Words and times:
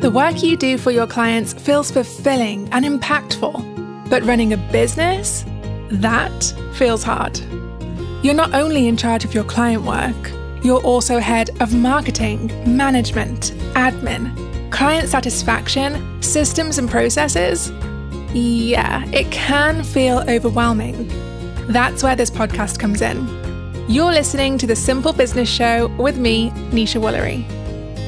The 0.00 0.10
work 0.10 0.42
you 0.42 0.56
do 0.56 0.78
for 0.78 0.90
your 0.90 1.06
clients 1.06 1.52
feels 1.52 1.90
fulfilling 1.90 2.70
and 2.72 2.86
impactful, 2.86 4.08
but 4.08 4.22
running 4.22 4.54
a 4.54 4.56
business? 4.56 5.44
That 5.90 6.54
feels 6.74 7.02
hard. 7.02 7.38
You're 8.22 8.32
not 8.32 8.54
only 8.54 8.88
in 8.88 8.96
charge 8.96 9.26
of 9.26 9.34
your 9.34 9.44
client 9.44 9.82
work, 9.82 10.32
you're 10.64 10.80
also 10.80 11.18
head 11.18 11.50
of 11.60 11.74
marketing, 11.74 12.46
management, 12.64 13.52
admin, 13.74 14.72
client 14.72 15.10
satisfaction, 15.10 16.22
systems 16.22 16.78
and 16.78 16.88
processes. 16.88 17.70
Yeah, 18.32 19.04
it 19.10 19.30
can 19.30 19.84
feel 19.84 20.24
overwhelming. 20.30 21.08
That's 21.66 22.02
where 22.02 22.16
this 22.16 22.30
podcast 22.30 22.78
comes 22.78 23.02
in. 23.02 23.28
You're 23.86 24.12
listening 24.12 24.56
to 24.58 24.66
the 24.66 24.76
Simple 24.76 25.12
Business 25.12 25.50
Show 25.50 25.88
with 25.98 26.16
me, 26.16 26.52
Nesha 26.70 26.98
Woolery. 26.98 27.59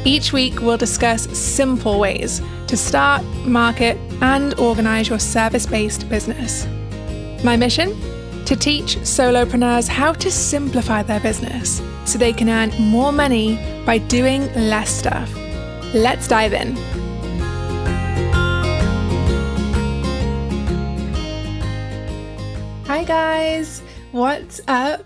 Each 0.05 0.33
week, 0.33 0.61
we'll 0.61 0.77
discuss 0.77 1.31
simple 1.39 2.01
ways 2.01 2.43
to 2.67 2.77
start, 2.77 3.25
market, 3.47 3.97
and 4.21 4.53
organize 4.59 5.09
your 5.09 5.21
service 5.21 5.65
based 5.65 6.09
business. 6.09 6.67
My 7.45 7.57
mission? 7.57 7.95
To 8.47 8.57
teach 8.57 8.97
solopreneurs 8.97 9.87
how 9.87 10.13
to 10.15 10.31
simplify 10.31 11.05
their 11.05 11.21
business 11.21 11.81
so 12.05 12.19
they 12.19 12.33
can 12.33 12.49
earn 12.49 12.71
more 12.81 13.13
money 13.13 13.57
by 13.87 13.99
doing 13.99 14.53
less 14.55 14.91
stuff. 14.91 15.33
Let's 15.95 16.27
dive 16.27 16.53
in. 16.53 16.75
Hi, 22.87 23.05
guys. 23.05 23.83
What's 24.11 24.61
up? 24.67 25.05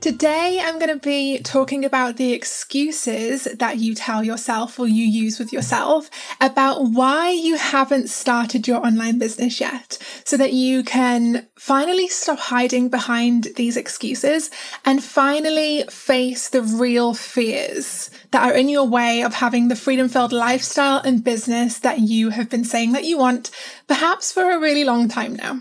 Today, 0.00 0.62
I'm 0.64 0.78
going 0.78 0.88
to 0.88 0.96
be 0.96 1.40
talking 1.40 1.84
about 1.84 2.16
the 2.16 2.32
excuses 2.32 3.44
that 3.44 3.76
you 3.76 3.94
tell 3.94 4.24
yourself 4.24 4.78
or 4.78 4.88
you 4.88 5.04
use 5.04 5.38
with 5.38 5.52
yourself 5.52 6.08
about 6.40 6.84
why 6.84 7.28
you 7.28 7.56
haven't 7.56 8.08
started 8.08 8.66
your 8.66 8.78
online 8.78 9.18
business 9.18 9.60
yet 9.60 9.98
so 10.24 10.38
that 10.38 10.54
you 10.54 10.82
can 10.84 11.46
finally 11.58 12.08
stop 12.08 12.38
hiding 12.38 12.88
behind 12.88 13.48
these 13.56 13.76
excuses 13.76 14.50
and 14.86 15.04
finally 15.04 15.84
face 15.90 16.48
the 16.48 16.62
real 16.62 17.12
fears 17.12 18.08
that 18.30 18.42
are 18.42 18.56
in 18.56 18.70
your 18.70 18.88
way 18.88 19.22
of 19.22 19.34
having 19.34 19.68
the 19.68 19.76
freedom 19.76 20.08
filled 20.08 20.32
lifestyle 20.32 21.02
and 21.04 21.24
business 21.24 21.78
that 21.80 21.98
you 21.98 22.30
have 22.30 22.48
been 22.48 22.64
saying 22.64 22.92
that 22.92 23.04
you 23.04 23.18
want, 23.18 23.50
perhaps 23.86 24.32
for 24.32 24.50
a 24.50 24.58
really 24.58 24.84
long 24.84 25.08
time 25.08 25.36
now. 25.36 25.60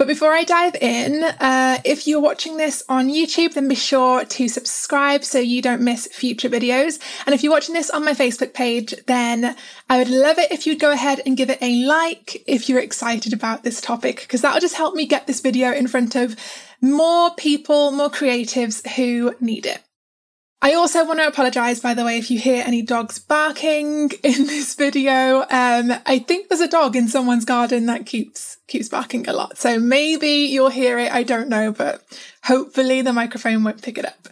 But 0.00 0.08
before 0.08 0.32
I 0.32 0.44
dive 0.44 0.76
in, 0.76 1.24
uh, 1.24 1.76
if 1.84 2.06
you're 2.06 2.22
watching 2.22 2.56
this 2.56 2.82
on 2.88 3.10
YouTube, 3.10 3.52
then 3.52 3.68
be 3.68 3.74
sure 3.74 4.24
to 4.24 4.48
subscribe 4.48 5.24
so 5.24 5.38
you 5.38 5.60
don't 5.60 5.82
miss 5.82 6.06
future 6.06 6.48
videos. 6.48 6.98
And 7.26 7.34
if 7.34 7.42
you're 7.42 7.52
watching 7.52 7.74
this 7.74 7.90
on 7.90 8.02
my 8.02 8.12
Facebook 8.12 8.54
page, 8.54 8.94
then 9.06 9.54
I 9.90 9.98
would 9.98 10.08
love 10.08 10.38
it 10.38 10.50
if 10.52 10.66
you'd 10.66 10.80
go 10.80 10.90
ahead 10.90 11.20
and 11.26 11.36
give 11.36 11.50
it 11.50 11.58
a 11.60 11.84
like 11.84 12.42
if 12.46 12.66
you're 12.66 12.80
excited 12.80 13.34
about 13.34 13.62
this 13.62 13.78
topic, 13.78 14.20
because 14.22 14.40
that'll 14.40 14.58
just 14.58 14.74
help 14.74 14.94
me 14.94 15.04
get 15.04 15.26
this 15.26 15.42
video 15.42 15.70
in 15.70 15.86
front 15.86 16.16
of 16.16 16.34
more 16.80 17.34
people, 17.34 17.90
more 17.90 18.08
creatives 18.08 18.88
who 18.92 19.34
need 19.38 19.66
it. 19.66 19.82
I 20.62 20.74
also 20.74 21.06
want 21.06 21.20
to 21.20 21.26
apologize, 21.26 21.80
by 21.80 21.94
the 21.94 22.04
way, 22.04 22.18
if 22.18 22.30
you 22.30 22.38
hear 22.38 22.62
any 22.66 22.82
dogs 22.82 23.18
barking 23.18 24.10
in 24.22 24.46
this 24.46 24.74
video. 24.74 25.40
Um, 25.50 25.92
I 26.04 26.22
think 26.26 26.48
there's 26.48 26.60
a 26.60 26.68
dog 26.68 26.96
in 26.96 27.08
someone's 27.08 27.46
garden 27.46 27.86
that 27.86 28.04
keeps 28.04 28.58
keeps 28.66 28.88
barking 28.88 29.26
a 29.26 29.32
lot, 29.32 29.56
so 29.56 29.78
maybe 29.78 30.28
you'll 30.28 30.68
hear 30.68 30.98
it. 30.98 31.12
I 31.12 31.22
don't 31.22 31.48
know, 31.48 31.72
but 31.72 32.02
hopefully 32.44 33.00
the 33.00 33.12
microphone 33.12 33.64
won't 33.64 33.80
pick 33.80 33.96
it 33.96 34.04
up. 34.04 34.28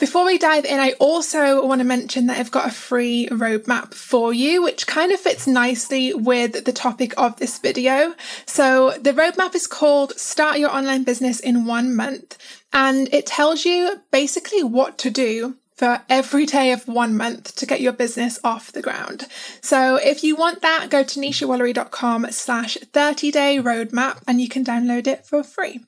Before 0.00 0.24
we 0.24 0.38
dive 0.38 0.64
in, 0.64 0.80
I 0.80 0.92
also 0.92 1.66
want 1.66 1.80
to 1.80 1.84
mention 1.84 2.26
that 2.26 2.38
I've 2.38 2.50
got 2.50 2.66
a 2.66 2.72
free 2.72 3.28
roadmap 3.30 3.92
for 3.92 4.32
you, 4.32 4.62
which 4.62 4.86
kind 4.86 5.12
of 5.12 5.20
fits 5.20 5.46
nicely 5.46 6.14
with 6.14 6.64
the 6.64 6.72
topic 6.72 7.12
of 7.18 7.36
this 7.36 7.58
video. 7.58 8.14
So 8.46 8.92
the 8.92 9.12
roadmap 9.12 9.54
is 9.54 9.66
called 9.66 10.18
Start 10.18 10.58
Your 10.58 10.70
Online 10.70 11.04
Business 11.04 11.38
in 11.38 11.66
One 11.66 11.94
Month, 11.94 12.38
and 12.72 13.12
it 13.12 13.26
tells 13.26 13.66
you 13.66 14.00
basically 14.10 14.62
what 14.62 14.96
to 15.00 15.10
do 15.10 15.56
for 15.74 16.00
every 16.08 16.46
day 16.46 16.72
of 16.72 16.88
one 16.88 17.14
month 17.14 17.54
to 17.56 17.66
get 17.66 17.82
your 17.82 17.92
business 17.92 18.38
off 18.42 18.72
the 18.72 18.80
ground. 18.80 19.26
So 19.60 19.96
if 19.96 20.24
you 20.24 20.34
want 20.34 20.62
that, 20.62 20.88
go 20.88 21.02
to 21.02 21.20
neshawoolery.com 21.20 22.30
slash 22.30 22.78
30 22.78 23.30
day 23.30 23.58
roadmap 23.58 24.22
and 24.26 24.40
you 24.40 24.48
can 24.48 24.64
download 24.64 25.06
it 25.06 25.26
for 25.26 25.42
free. 25.42 25.80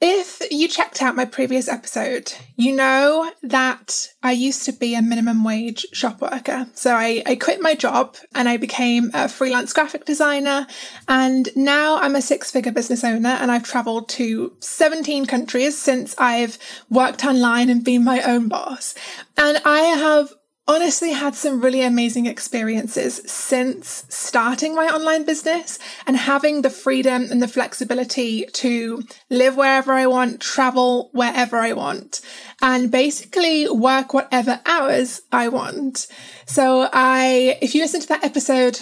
If 0.00 0.40
you 0.52 0.68
checked 0.68 1.02
out 1.02 1.16
my 1.16 1.24
previous 1.24 1.66
episode, 1.66 2.32
you 2.54 2.74
know 2.74 3.32
that 3.42 4.12
I 4.22 4.30
used 4.30 4.64
to 4.66 4.72
be 4.72 4.94
a 4.94 5.02
minimum 5.02 5.42
wage 5.42 5.86
shop 5.92 6.20
worker. 6.20 6.68
So 6.74 6.94
I, 6.94 7.22
I 7.26 7.34
quit 7.34 7.60
my 7.60 7.74
job 7.74 8.16
and 8.32 8.48
I 8.48 8.58
became 8.58 9.10
a 9.12 9.28
freelance 9.28 9.72
graphic 9.72 10.04
designer. 10.04 10.68
And 11.08 11.48
now 11.56 11.98
I'm 11.98 12.14
a 12.14 12.22
six 12.22 12.48
figure 12.48 12.70
business 12.70 13.02
owner 13.02 13.30
and 13.40 13.50
I've 13.50 13.64
traveled 13.64 14.08
to 14.10 14.52
17 14.60 15.26
countries 15.26 15.76
since 15.76 16.14
I've 16.16 16.58
worked 16.88 17.24
online 17.24 17.68
and 17.68 17.82
been 17.82 18.04
my 18.04 18.22
own 18.22 18.46
boss. 18.46 18.94
And 19.36 19.60
I 19.64 19.80
have 19.80 20.32
honestly 20.68 21.12
had 21.12 21.34
some 21.34 21.62
really 21.62 21.80
amazing 21.80 22.26
experiences 22.26 23.22
since 23.26 24.04
starting 24.10 24.74
my 24.74 24.86
online 24.86 25.24
business 25.24 25.78
and 26.06 26.16
having 26.16 26.60
the 26.60 26.70
freedom 26.70 27.26
and 27.30 27.42
the 27.42 27.48
flexibility 27.48 28.44
to 28.52 29.02
live 29.30 29.56
wherever 29.56 29.94
I 29.94 30.06
want, 30.06 30.42
travel 30.42 31.08
wherever 31.12 31.56
I 31.56 31.72
want, 31.72 32.20
and 32.60 32.90
basically 32.90 33.66
work 33.68 34.12
whatever 34.12 34.60
hours 34.66 35.22
I 35.32 35.48
want. 35.48 36.06
So 36.44 36.88
I, 36.92 37.58
if 37.62 37.74
you 37.74 37.80
listen 37.80 38.02
to 38.02 38.08
that 38.08 38.24
episode, 38.24 38.80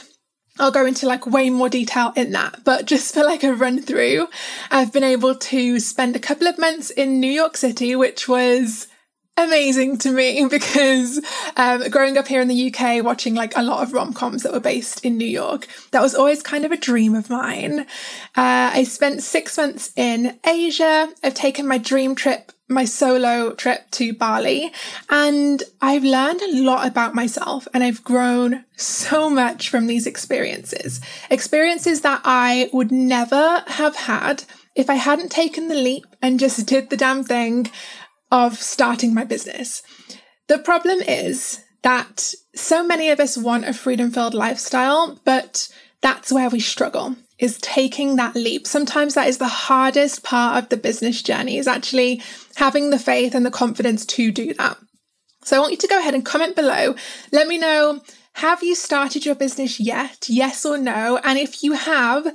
I'll 0.58 0.72
go 0.72 0.86
into 0.86 1.06
like 1.06 1.26
way 1.26 1.50
more 1.50 1.68
detail 1.68 2.12
in 2.16 2.32
that, 2.32 2.64
but 2.64 2.86
just 2.86 3.14
for 3.14 3.22
like 3.22 3.44
a 3.44 3.54
run 3.54 3.80
through, 3.80 4.26
I've 4.70 4.92
been 4.92 5.04
able 5.04 5.36
to 5.36 5.78
spend 5.78 6.16
a 6.16 6.20
couple 6.20 6.48
of 6.48 6.58
months 6.58 6.90
in 6.90 7.20
New 7.20 7.30
York 7.30 7.56
City, 7.56 7.94
which 7.94 8.26
was 8.26 8.88
amazing 9.36 9.98
to 9.98 10.10
me 10.10 10.46
because 10.50 11.20
um, 11.56 11.88
growing 11.90 12.18
up 12.18 12.26
here 12.26 12.40
in 12.40 12.48
the 12.48 12.74
UK, 12.74 13.04
watching 13.04 13.34
like 13.34 13.56
a 13.56 13.62
lot 13.62 13.82
of 13.82 13.92
rom 13.92 14.12
coms 14.12 14.42
that 14.42 14.52
were 14.52 14.60
based 14.60 15.04
in 15.04 15.16
New 15.16 15.26
York, 15.26 15.66
that 15.90 16.02
was 16.02 16.14
always 16.14 16.42
kind 16.42 16.64
of 16.64 16.72
a 16.72 16.76
dream 16.76 17.14
of 17.14 17.30
mine. 17.30 17.80
Uh, 18.36 18.70
I 18.74 18.84
spent 18.84 19.22
six 19.22 19.56
months 19.56 19.92
in 19.96 20.38
Asia. 20.44 21.12
I've 21.22 21.34
taken 21.34 21.66
my 21.66 21.78
dream 21.78 22.14
trip, 22.14 22.52
my 22.68 22.84
solo 22.84 23.54
trip 23.54 23.90
to 23.92 24.12
Bali, 24.12 24.72
and 25.10 25.62
I've 25.80 26.04
learned 26.04 26.42
a 26.42 26.62
lot 26.62 26.86
about 26.86 27.14
myself 27.14 27.68
and 27.72 27.84
I've 27.84 28.02
grown 28.02 28.64
so 28.76 29.30
much 29.30 29.68
from 29.68 29.86
these 29.86 30.06
experiences. 30.06 31.00
Experiences 31.30 32.00
that 32.00 32.22
I 32.24 32.70
would 32.72 32.90
never 32.90 33.64
have 33.66 33.96
had 33.96 34.44
if 34.74 34.90
I 34.90 34.94
hadn't 34.94 35.30
taken 35.30 35.68
the 35.68 35.74
leap 35.74 36.04
and 36.20 36.38
just 36.38 36.66
did 36.66 36.90
the 36.90 36.98
damn 36.98 37.24
thing 37.24 37.70
of 38.30 38.58
starting 38.58 39.14
my 39.14 39.24
business. 39.24 39.82
The 40.48 40.58
problem 40.58 41.00
is 41.00 41.64
that 41.82 42.34
so 42.54 42.86
many 42.86 43.10
of 43.10 43.20
us 43.20 43.36
want 43.36 43.64
a 43.64 43.72
freedom 43.72 44.10
filled 44.10 44.34
lifestyle, 44.34 45.20
but 45.24 45.68
that's 46.00 46.32
where 46.32 46.50
we 46.50 46.60
struggle 46.60 47.16
is 47.38 47.58
taking 47.58 48.16
that 48.16 48.34
leap. 48.34 48.66
Sometimes 48.66 49.14
that 49.14 49.28
is 49.28 49.38
the 49.38 49.48
hardest 49.48 50.22
part 50.22 50.62
of 50.62 50.70
the 50.70 50.76
business 50.76 51.20
journey 51.22 51.58
is 51.58 51.66
actually 51.66 52.22
having 52.56 52.90
the 52.90 52.98
faith 52.98 53.34
and 53.34 53.44
the 53.44 53.50
confidence 53.50 54.06
to 54.06 54.32
do 54.32 54.54
that. 54.54 54.78
So 55.44 55.56
I 55.56 55.60
want 55.60 55.72
you 55.72 55.78
to 55.78 55.88
go 55.88 55.98
ahead 55.98 56.14
and 56.14 56.24
comment 56.24 56.56
below. 56.56 56.94
Let 57.32 57.46
me 57.46 57.58
know, 57.58 58.00
have 58.34 58.62
you 58.62 58.74
started 58.74 59.24
your 59.24 59.34
business 59.34 59.78
yet? 59.78 60.26
Yes 60.28 60.64
or 60.64 60.78
no? 60.78 61.20
And 61.22 61.38
if 61.38 61.62
you 61.62 61.74
have, 61.74 62.26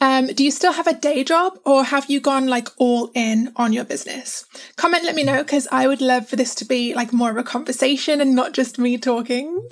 um, 0.00 0.26
do 0.26 0.44
you 0.44 0.50
still 0.50 0.72
have 0.72 0.86
a 0.86 0.94
day 0.94 1.22
job 1.22 1.58
or 1.64 1.84
have 1.84 2.10
you 2.10 2.20
gone 2.20 2.46
like 2.46 2.68
all 2.78 3.10
in 3.14 3.52
on 3.56 3.72
your 3.72 3.84
business? 3.84 4.44
Comment, 4.76 5.04
let 5.04 5.14
me 5.14 5.22
know 5.22 5.42
because 5.42 5.68
I 5.70 5.86
would 5.86 6.00
love 6.00 6.28
for 6.28 6.36
this 6.36 6.54
to 6.56 6.64
be 6.64 6.94
like 6.94 7.12
more 7.12 7.30
of 7.30 7.36
a 7.36 7.44
conversation 7.44 8.20
and 8.20 8.34
not 8.34 8.52
just 8.52 8.78
me 8.78 8.98
talking. 8.98 9.68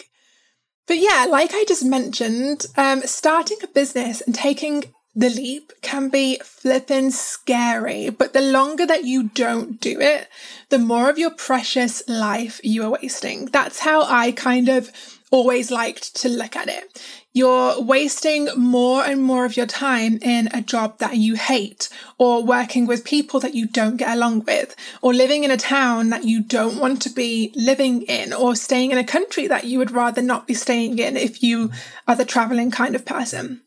But 0.87 0.99
yeah, 0.99 1.27
like 1.29 1.51
I 1.53 1.65
just 1.67 1.85
mentioned, 1.85 2.67
um, 2.77 3.03
starting 3.03 3.59
a 3.63 3.69
business 3.69 4.21
and 4.21 4.35
taking 4.35 4.85
the 5.15 5.29
leap 5.29 5.73
can 5.83 6.09
be 6.09 6.39
flippin' 6.43 7.11
scary, 7.11 8.09
but 8.09 8.33
the 8.33 8.41
longer 8.41 8.87
that 8.87 9.05
you 9.05 9.25
don't 9.25 9.81
do 9.81 10.01
it, 10.01 10.29
the 10.71 10.79
more 10.79 11.11
of 11.11 11.19
your 11.19 11.31
precious 11.31 12.03
life 12.09 12.61
you 12.65 12.83
are 12.85 12.91
wasting. 12.91 13.47
That's 13.47 13.81
how 13.81 14.05
I 14.05 14.33
kind 14.33 14.69
of 14.69 14.91
always 15.31 15.71
liked 15.71 16.17
to 16.17 16.29
look 16.29 16.57
at 16.57 16.69
it. 16.69 17.03
You're 17.35 17.81
wasting 17.81 18.49
more 18.57 19.03
and 19.05 19.23
more 19.23 19.47
of 19.47 19.57
your 19.57 19.65
time 19.67 20.19
in 20.21 20.51
a 20.53 20.61
job 20.61 20.99
that 20.99 21.17
you 21.17 21.35
hate, 21.35 21.89
or 22.19 22.45
working 22.45 22.87
with 22.87 23.07
people 23.07 23.41
that 23.41 23.55
you 23.55 23.67
don't 23.67 23.97
get 23.97 24.15
along 24.15 24.45
with, 24.45 24.77
or 25.01 25.15
living 25.15 25.43
in 25.43 25.51
a 25.51 25.57
town 25.57 26.11
that 26.11 26.25
you 26.25 26.43
don't 26.43 26.79
want 26.79 27.01
to 27.03 27.11
be 27.11 27.51
living 27.55 28.03
in, 28.03 28.35
or 28.35 28.55
staying 28.55 28.91
in 28.91 28.99
a 28.99 29.05
country 29.05 29.47
that 29.47 29.65
you 29.65 29.79
would 29.79 29.91
rather 29.91 30.21
not 30.21 30.47
be 30.47 30.53
staying 30.53 30.99
in 30.99 31.17
if 31.17 31.43
you 31.43 31.71
are 32.07 32.17
the 32.17 32.27
traveling 32.27 32.71
kind 32.71 32.95
of 32.95 33.07
person. 33.07 33.63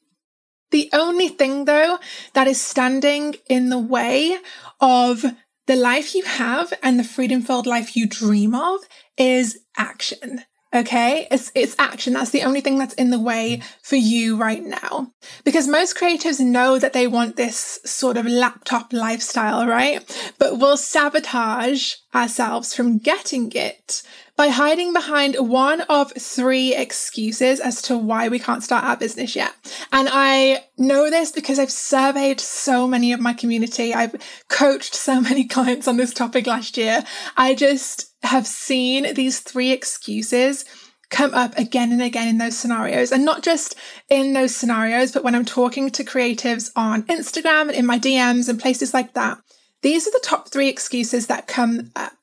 The 0.69 0.89
only 0.93 1.29
thing 1.29 1.65
though 1.65 1.97
that 2.33 2.47
is 2.47 2.61
standing 2.61 3.35
in 3.49 3.69
the 3.69 3.79
way 3.79 4.37
of 4.79 5.25
the 5.65 5.75
life 5.75 6.13
you 6.13 6.23
have 6.23 6.71
and 6.83 6.99
the 6.99 7.03
freedom 7.03 7.41
filled 7.41 7.65
life 7.65 7.95
you 7.95 8.07
dream 8.07 8.53
of 8.53 8.81
is 9.17 9.59
action. 9.75 10.43
Okay. 10.75 11.25
It's, 11.31 11.53
it's 11.55 11.75
action. 11.79 12.13
That's 12.13 12.31
the 12.31 12.43
only 12.43 12.59
thing 12.59 12.77
that's 12.77 12.93
in 12.95 13.09
the 13.09 13.19
way 13.19 13.61
for 13.81 13.95
you 13.95 14.35
right 14.35 14.61
now. 14.61 15.13
Because 15.45 15.69
most 15.69 15.95
creatives 15.95 16.41
know 16.41 16.77
that 16.77 16.91
they 16.91 17.07
want 17.07 17.37
this 17.37 17.79
sort 17.85 18.17
of 18.17 18.25
laptop 18.25 18.91
lifestyle, 18.91 19.65
right? 19.65 20.03
But 20.37 20.59
we'll 20.59 20.75
sabotage 20.75 21.93
ourselves 22.13 22.73
from 22.73 22.97
getting 22.97 23.53
it 23.53 24.03
by 24.35 24.49
hiding 24.49 24.91
behind 24.91 25.35
one 25.35 25.81
of 25.81 26.11
three 26.11 26.75
excuses 26.75 27.61
as 27.61 27.81
to 27.83 27.97
why 27.97 28.27
we 28.27 28.37
can't 28.37 28.63
start 28.63 28.83
our 28.83 28.97
business 28.97 29.33
yet. 29.33 29.53
And 29.93 30.09
I 30.11 30.65
know 30.77 31.09
this 31.09 31.31
because 31.31 31.57
I've 31.57 31.71
surveyed 31.71 32.41
so 32.41 32.85
many 32.85 33.13
of 33.13 33.21
my 33.21 33.33
community. 33.33 33.93
I've 33.93 34.15
coached 34.49 34.93
so 34.93 35.21
many 35.21 35.45
clients 35.45 35.87
on 35.87 35.95
this 35.95 36.13
topic 36.13 36.47
last 36.47 36.75
year. 36.75 37.05
I 37.37 37.55
just 37.55 38.11
have 38.25 38.47
seen 38.47 39.13
these 39.13 39.39
three 39.39 39.71
excuses 39.71 40.65
come 41.09 41.33
up 41.33 41.57
again 41.57 41.91
and 41.91 42.01
again 42.01 42.27
in 42.27 42.37
those 42.37 42.57
scenarios. 42.57 43.11
And 43.11 43.23
not 43.25 43.43
just 43.43 43.75
in 44.09 44.33
those 44.33 44.55
scenarios, 44.55 45.11
but 45.11 45.23
when 45.23 45.35
I'm 45.35 45.45
talking 45.45 45.89
to 45.91 46.03
creatives 46.03 46.71
on 46.75 47.03
Instagram 47.03 47.61
and 47.61 47.71
in 47.71 47.85
my 47.85 47.99
DMs 47.99 48.49
and 48.49 48.59
places 48.59 48.93
like 48.93 49.13
that. 49.13 49.37
These 49.81 50.07
are 50.07 50.11
the 50.11 50.23
top 50.23 50.49
three 50.49 50.67
excuses 50.67 51.27
that 51.27 51.47
come 51.47 51.91
up. 51.95 52.13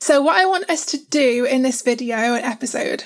So, 0.00 0.20
what 0.20 0.36
I 0.36 0.46
want 0.46 0.68
us 0.68 0.84
to 0.86 0.98
do 1.10 1.44
in 1.44 1.62
this 1.62 1.82
video 1.82 2.16
and 2.16 2.44
episode 2.44 3.04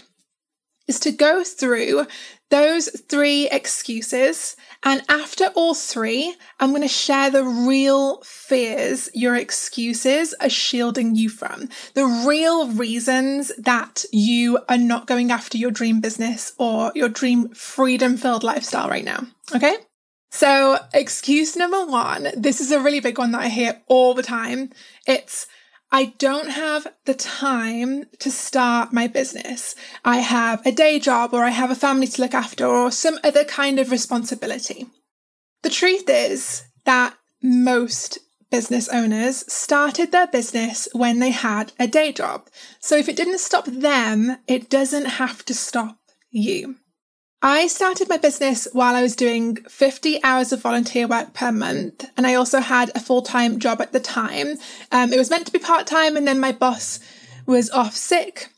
is 0.88 0.99
to 1.00 1.12
go 1.12 1.44
through 1.44 2.06
those 2.50 2.88
three 3.08 3.49
excuses. 3.50 4.56
And 4.82 5.02
after 5.08 5.46
all 5.55 5.75
three, 5.75 6.35
I'm 6.58 6.70
going 6.70 6.82
to 6.82 6.88
share 6.88 7.31
the 7.31 7.44
real 7.44 8.23
fears 8.23 9.11
your 9.12 9.37
excuses 9.37 10.35
are 10.40 10.49
shielding 10.49 11.14
you 11.14 11.29
from, 11.29 11.69
the 11.94 12.06
real 12.06 12.69
reasons 12.70 13.52
that 13.58 14.05
you 14.12 14.61
are 14.69 14.79
not 14.79 15.06
going 15.06 15.31
after 15.31 15.58
your 15.58 15.70
dream 15.70 16.00
business 16.00 16.52
or 16.58 16.93
your 16.94 17.08
dream 17.08 17.50
freedom 17.50 18.17
filled 18.17 18.44
lifestyle 18.44 18.88
right 18.88 19.05
now. 19.05 19.26
Okay. 19.55 19.76
So, 20.31 20.79
excuse 20.93 21.56
number 21.56 21.87
one, 21.87 22.29
this 22.37 22.61
is 22.61 22.70
a 22.70 22.81
really 22.81 23.00
big 23.00 23.19
one 23.19 23.32
that 23.32 23.41
I 23.41 23.49
hear 23.49 23.81
all 23.87 24.14
the 24.14 24.23
time. 24.23 24.70
It's, 25.06 25.46
I 25.90 26.14
don't 26.19 26.50
have 26.50 26.87
the 27.06 27.14
time 27.14 28.05
to 28.19 28.31
start 28.31 28.93
my 28.93 29.06
business. 29.06 29.75
I 30.05 30.19
have 30.19 30.64
a 30.67 30.73
day 30.73 30.99
job 30.99 31.32
or 31.32 31.44
I 31.44 31.50
have 31.50 31.70
a 31.70 31.75
family 31.75 32.06
to 32.06 32.20
look 32.20 32.35
after 32.35 32.67
or 32.67 32.90
some 32.90 33.19
other 33.25 33.44
kind 33.44 33.79
of 33.79 33.90
responsibility. 33.90 34.87
The 35.62 35.70
truth 35.70 36.05
is 36.08 36.64
that 36.85 37.14
most 37.43 38.19
business 38.50 38.88
owners 38.88 39.50
started 39.52 40.12
their 40.12 40.26
business 40.26 40.88
when 40.93 41.20
they 41.20 41.31
had 41.31 41.73
a 41.79 41.87
day 41.87 42.12
job. 42.12 42.49
So 42.81 42.96
if 42.96 43.08
it 43.08 43.17
didn't 43.17 43.41
stop 43.41 43.64
them, 43.67 44.38
it 44.46 44.69
doesn't 44.69 45.06
have 45.06 45.44
to 45.46 45.55
stop 45.55 45.99
you. 46.31 46.76
I 47.40 47.69
started 47.69 48.08
my 48.08 48.17
business 48.17 48.67
while 48.73 48.96
I 48.96 49.02
was 49.02 49.14
doing 49.14 49.56
50 49.56 50.25
hours 50.25 50.52
of 50.52 50.61
volunteer 50.61 51.06
work 51.06 51.35
per 51.35 51.52
month, 51.52 52.05
and 52.17 52.26
I 52.26 52.35
also 52.35 52.58
had 52.58 52.90
a 52.96 53.00
full 53.00 53.23
time 53.23 53.61
job 53.61 53.81
at 53.81 53.93
the 53.93 54.00
time. 54.00 54.56
Um, 54.90 55.12
it 55.12 55.19
was 55.19 55.31
meant 55.31 55.46
to 55.46 55.52
be 55.52 55.61
part 55.61 55.87
time, 55.87 56.17
and 56.17 56.26
then 56.26 56.40
my 56.40 56.50
boss 56.50 56.99
was 57.46 57.70
off 57.70 57.94
sick. 57.94 58.49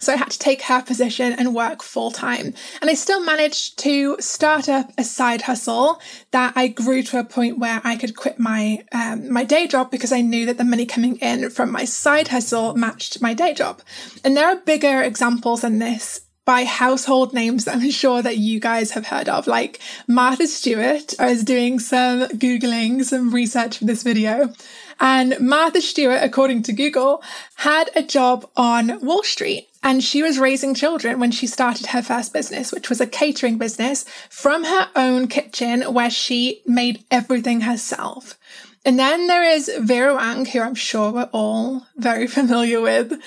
So 0.00 0.12
I 0.12 0.16
had 0.16 0.30
to 0.30 0.38
take 0.38 0.60
her 0.62 0.82
position 0.82 1.32
and 1.32 1.54
work 1.54 1.82
full 1.82 2.10
time. 2.10 2.52
And 2.82 2.90
I 2.90 2.92
still 2.94 3.24
managed 3.24 3.78
to 3.78 4.18
start 4.20 4.68
up 4.68 4.92
a 4.98 5.04
side 5.04 5.40
hustle 5.40 5.98
that 6.32 6.52
I 6.54 6.68
grew 6.68 7.02
to 7.04 7.18
a 7.18 7.24
point 7.24 7.58
where 7.58 7.80
I 7.82 7.96
could 7.96 8.14
quit 8.14 8.38
my 8.38 8.84
um, 8.92 9.32
my 9.32 9.44
day 9.44 9.66
job 9.66 9.90
because 9.90 10.12
I 10.12 10.20
knew 10.20 10.44
that 10.44 10.58
the 10.58 10.64
money 10.64 10.84
coming 10.84 11.16
in 11.16 11.48
from 11.48 11.72
my 11.72 11.86
side 11.86 12.28
hustle 12.28 12.74
matched 12.74 13.22
my 13.22 13.32
day 13.32 13.54
job. 13.54 13.80
And 14.22 14.36
there 14.36 14.46
are 14.46 14.56
bigger 14.56 15.00
examples 15.00 15.62
than 15.62 15.78
this 15.78 16.25
by 16.46 16.64
household 16.64 17.34
names 17.34 17.66
that 17.66 17.76
I'm 17.76 17.90
sure 17.90 18.22
that 18.22 18.38
you 18.38 18.58
guys 18.58 18.92
have 18.92 19.08
heard 19.08 19.28
of, 19.28 19.46
like 19.46 19.80
Martha 20.06 20.46
Stewart. 20.46 21.12
I 21.18 21.26
was 21.26 21.44
doing 21.44 21.78
some 21.78 22.20
Googling, 22.28 23.04
some 23.04 23.34
research 23.34 23.78
for 23.78 23.84
this 23.84 24.02
video. 24.02 24.54
And 24.98 25.38
Martha 25.40 25.82
Stewart, 25.82 26.20
according 26.22 26.62
to 26.62 26.72
Google, 26.72 27.22
had 27.56 27.90
a 27.94 28.02
job 28.02 28.48
on 28.56 28.98
Wall 29.04 29.22
Street 29.24 29.68
and 29.82 30.02
she 30.02 30.22
was 30.22 30.38
raising 30.38 30.74
children 30.74 31.20
when 31.20 31.30
she 31.30 31.46
started 31.46 31.86
her 31.86 32.02
first 32.02 32.32
business, 32.32 32.72
which 32.72 32.88
was 32.88 33.00
a 33.00 33.06
catering 33.06 33.58
business 33.58 34.04
from 34.30 34.64
her 34.64 34.88
own 34.96 35.28
kitchen 35.28 35.82
where 35.92 36.10
she 36.10 36.62
made 36.64 37.04
everything 37.10 37.60
herself. 37.60 38.38
And 38.84 38.98
then 38.98 39.26
there 39.26 39.44
is 39.44 39.70
Vera 39.80 40.14
Wang, 40.14 40.46
who 40.46 40.60
I'm 40.60 40.74
sure 40.74 41.12
we're 41.12 41.28
all 41.32 41.86
very 41.96 42.26
familiar 42.38 42.80
with 42.80 43.20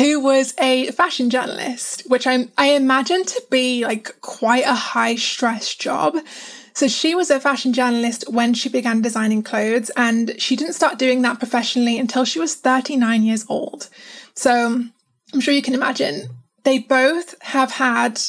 who 0.00 0.18
was 0.18 0.54
a 0.58 0.90
fashion 0.92 1.28
journalist, 1.28 2.04
which 2.06 2.26
I, 2.26 2.48
I 2.56 2.70
imagine 2.70 3.22
to 3.22 3.42
be 3.50 3.84
like 3.84 4.18
quite 4.22 4.64
a 4.64 4.74
high 4.74 5.14
stress 5.16 5.74
job. 5.74 6.16
So 6.72 6.88
she 6.88 7.14
was 7.14 7.30
a 7.30 7.38
fashion 7.38 7.74
journalist 7.74 8.24
when 8.26 8.54
she 8.54 8.70
began 8.70 9.02
designing 9.02 9.42
clothes, 9.42 9.90
and 9.98 10.40
she 10.40 10.56
didn't 10.56 10.72
start 10.72 10.98
doing 10.98 11.20
that 11.22 11.38
professionally 11.38 11.98
until 11.98 12.24
she 12.24 12.38
was 12.38 12.54
39 12.54 13.24
years 13.24 13.44
old. 13.50 13.90
So 14.34 14.82
I'm 15.34 15.40
sure 15.40 15.52
you 15.52 15.60
can 15.60 15.74
imagine 15.74 16.30
they 16.64 16.78
both 16.78 17.34
have 17.42 17.72
had 17.72 18.22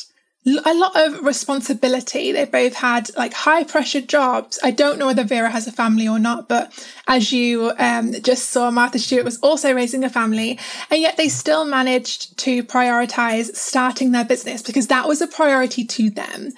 a 0.46 0.74
lot 0.74 0.96
of 0.96 1.24
responsibility. 1.24 2.32
They 2.32 2.46
both 2.46 2.74
had 2.74 3.16
like 3.16 3.34
high 3.34 3.64
pressure 3.64 4.02
jobs. 4.02 4.60
I 4.64 4.72
don't 4.72 4.98
know 4.98 5.06
whether 5.06 5.24
Vera 5.24 5.52
has 5.52 5.68
a 5.68 5.72
family 5.72 6.08
or 6.08 6.18
not, 6.18 6.48
but 6.48 6.74
as 7.08 7.32
you 7.32 7.72
um, 7.78 8.14
just 8.22 8.50
saw, 8.50 8.72
Martha 8.72 8.98
Stewart 8.98 9.24
was 9.24 9.38
also 9.40 9.74
raising 9.74 10.04
a 10.04 10.10
family, 10.10 10.60
and 10.90 11.00
yet 11.00 11.18
they 11.18 11.30
still 11.30 11.66
managed 11.66 12.38
to 12.40 12.64
prioritize 12.64 13.56
starting 13.56 14.12
their 14.12 14.26
business 14.26 14.64
because 14.64 14.88
that 14.88 15.08
was 15.08 15.22
a 15.22 15.28
priority 15.28 15.86
to 15.86 16.10
them. 16.10 16.52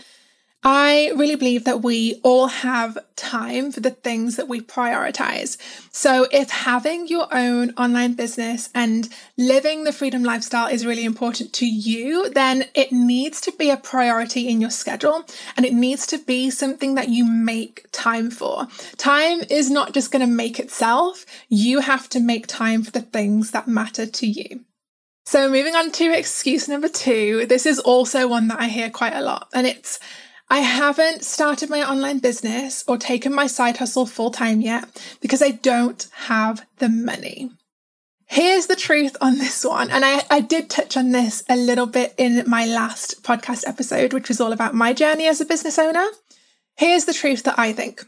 I 0.66 1.12
really 1.18 1.36
believe 1.36 1.66
that 1.66 1.82
we 1.82 2.22
all 2.24 2.48
have 2.48 2.98
time 3.18 3.72
for 3.72 3.82
the 3.82 3.92
things 3.92 4.38
that 4.38 4.48
we 4.48 4.62
prioritize. 4.62 5.58
So 5.92 6.26
if 6.32 6.50
having 6.50 7.08
your 7.08 7.28
own 7.32 7.72
online 7.72 8.14
business 8.14 8.70
and 8.74 9.10
living 9.38 9.84
the 9.84 9.92
freedom 9.92 10.24
lifestyle 10.24 10.68
is 10.68 10.86
really 10.86 11.04
important 11.04 11.52
to 11.54 11.66
you, 11.66 12.30
then 12.30 12.66
it 12.74 12.94
needs 12.94 13.42
to 13.42 13.52
be 13.52 13.70
a 13.70 13.78
priority 13.78 14.48
in 14.48 14.62
your 14.62 14.70
schedule 14.70 15.26
and 15.58 15.66
it 15.66 15.74
needs 15.74 16.08
to 16.08 16.18
be 16.18 16.50
something 16.50 16.96
that 16.96 17.10
you 17.10 17.26
make 17.26 17.86
time 17.92 18.32
for. 18.32 18.68
Time 18.96 19.42
is 19.50 19.70
not 19.70 19.94
just 19.94 20.12
going 20.12 20.26
to 20.26 20.34
make 20.34 20.62
itself. 20.62 21.26
You 21.50 21.82
have 21.82 22.08
to 22.10 22.22
make 22.22 22.48
time 22.48 22.84
for 22.84 22.92
the 22.92 23.02
things 23.02 23.52
that 23.52 23.68
matter 23.68 24.06
to 24.06 24.28
you. 24.28 24.62
So 25.26 25.50
moving 25.50 25.76
on 25.76 25.92
to 25.92 26.18
excuse 26.18 26.70
number 26.70 26.90
two, 26.90 27.46
this 27.48 27.66
is 27.66 27.80
also 27.80 28.28
one 28.28 28.48
that 28.50 28.60
I 28.60 28.68
hear 28.68 28.90
quite 28.90 29.14
a 29.14 29.22
lot 29.22 29.50
and 29.54 29.68
it's 29.68 30.00
I 30.50 30.60
haven't 30.60 31.24
started 31.24 31.70
my 31.70 31.88
online 31.88 32.20
business 32.20 32.84
or 32.88 32.98
taken 32.98 33.34
my 33.34 33.48
side 33.48 33.78
hustle 33.78 34.06
full 34.06 34.32
time 34.32 34.62
yet 34.62 34.86
because 35.22 35.42
I 35.42 35.52
don't 35.52 36.08
have 36.14 36.66
the 36.78 36.90
money. 36.90 37.52
Here's 38.26 38.68
the 38.68 38.76
truth 38.76 39.16
on 39.22 39.38
this 39.38 39.64
one. 39.64 39.92
And 39.92 40.04
I, 40.04 40.24
I 40.30 40.40
did 40.40 40.70
touch 40.70 40.98
on 40.98 41.12
this 41.12 41.44
a 41.50 41.56
little 41.56 41.86
bit 41.86 42.14
in 42.18 42.44
my 42.48 42.66
last 42.66 43.24
podcast 43.24 43.68
episode, 43.68 44.14
which 44.14 44.28
was 44.28 44.42
all 44.42 44.54
about 44.54 44.74
my 44.74 44.94
journey 44.94 45.28
as 45.28 45.40
a 45.42 45.46
business 45.46 45.78
owner. 45.78 46.06
Here's 46.76 47.06
the 47.06 47.14
truth 47.14 47.44
that 47.44 47.60
I 47.60 47.74
think. 47.74 48.04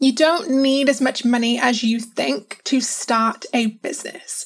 You 0.00 0.12
don't 0.12 0.50
need 0.50 0.88
as 0.88 1.00
much 1.00 1.24
money 1.24 1.58
as 1.58 1.82
you 1.82 2.00
think 2.00 2.60
to 2.64 2.80
start 2.80 3.46
a 3.54 3.66
business 3.66 4.44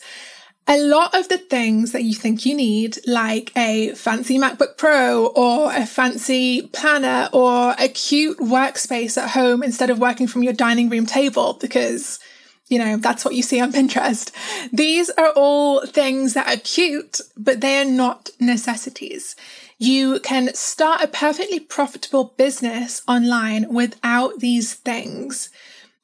a 0.69 0.77
lot 0.77 1.15
of 1.15 1.29
the 1.31 1.39
things 1.39 1.93
that 1.93 2.05
you 2.05 2.15
think 2.15 2.45
you 2.45 2.55
need, 2.55 2.99
like 3.07 3.51
a 3.57 3.95
fancy 3.95 4.39
MacBook 4.39 4.77
Pro 4.77 5.29
or 5.29 5.73
a 5.73 5.87
fancy 5.87 6.63
planner 6.69 7.31
or 7.33 7.75
a 7.79 7.89
cute 7.89 8.39
workspace 8.39 9.17
at 9.17 9.31
home 9.31 9.63
instead 9.63 9.89
of 9.89 9.99
working 9.99 10.27
from 10.27 10.43
your 10.43 10.53
dining 10.53 10.91
room 10.91 11.07
table, 11.07 11.55
because, 11.59 12.21
you 12.69 12.79
know, 12.79 12.99
that's 12.99 13.25
what 13.25 13.35
you 13.35 13.43
see 13.43 13.61
on 13.63 13.73
Pinterest. 13.73 14.31
These 14.71 15.09
are 15.11 15.31
all 15.31 15.87
things 15.87 16.35
that 16.35 16.55
are 16.55 16.61
cute, 16.61 17.23
but 17.35 17.63
they 17.63 17.81
are 17.81 17.87
not 17.87 18.29
necessities. 18.39 19.37
You 19.79 20.21
can 20.21 20.53
start 20.55 21.01
a 21.01 21.09
perfectly 21.09 21.61
profitable 21.61 22.35
business 22.37 23.01
online 23.09 23.73
without 23.73 24.41
these 24.41 24.75
things. 24.75 25.49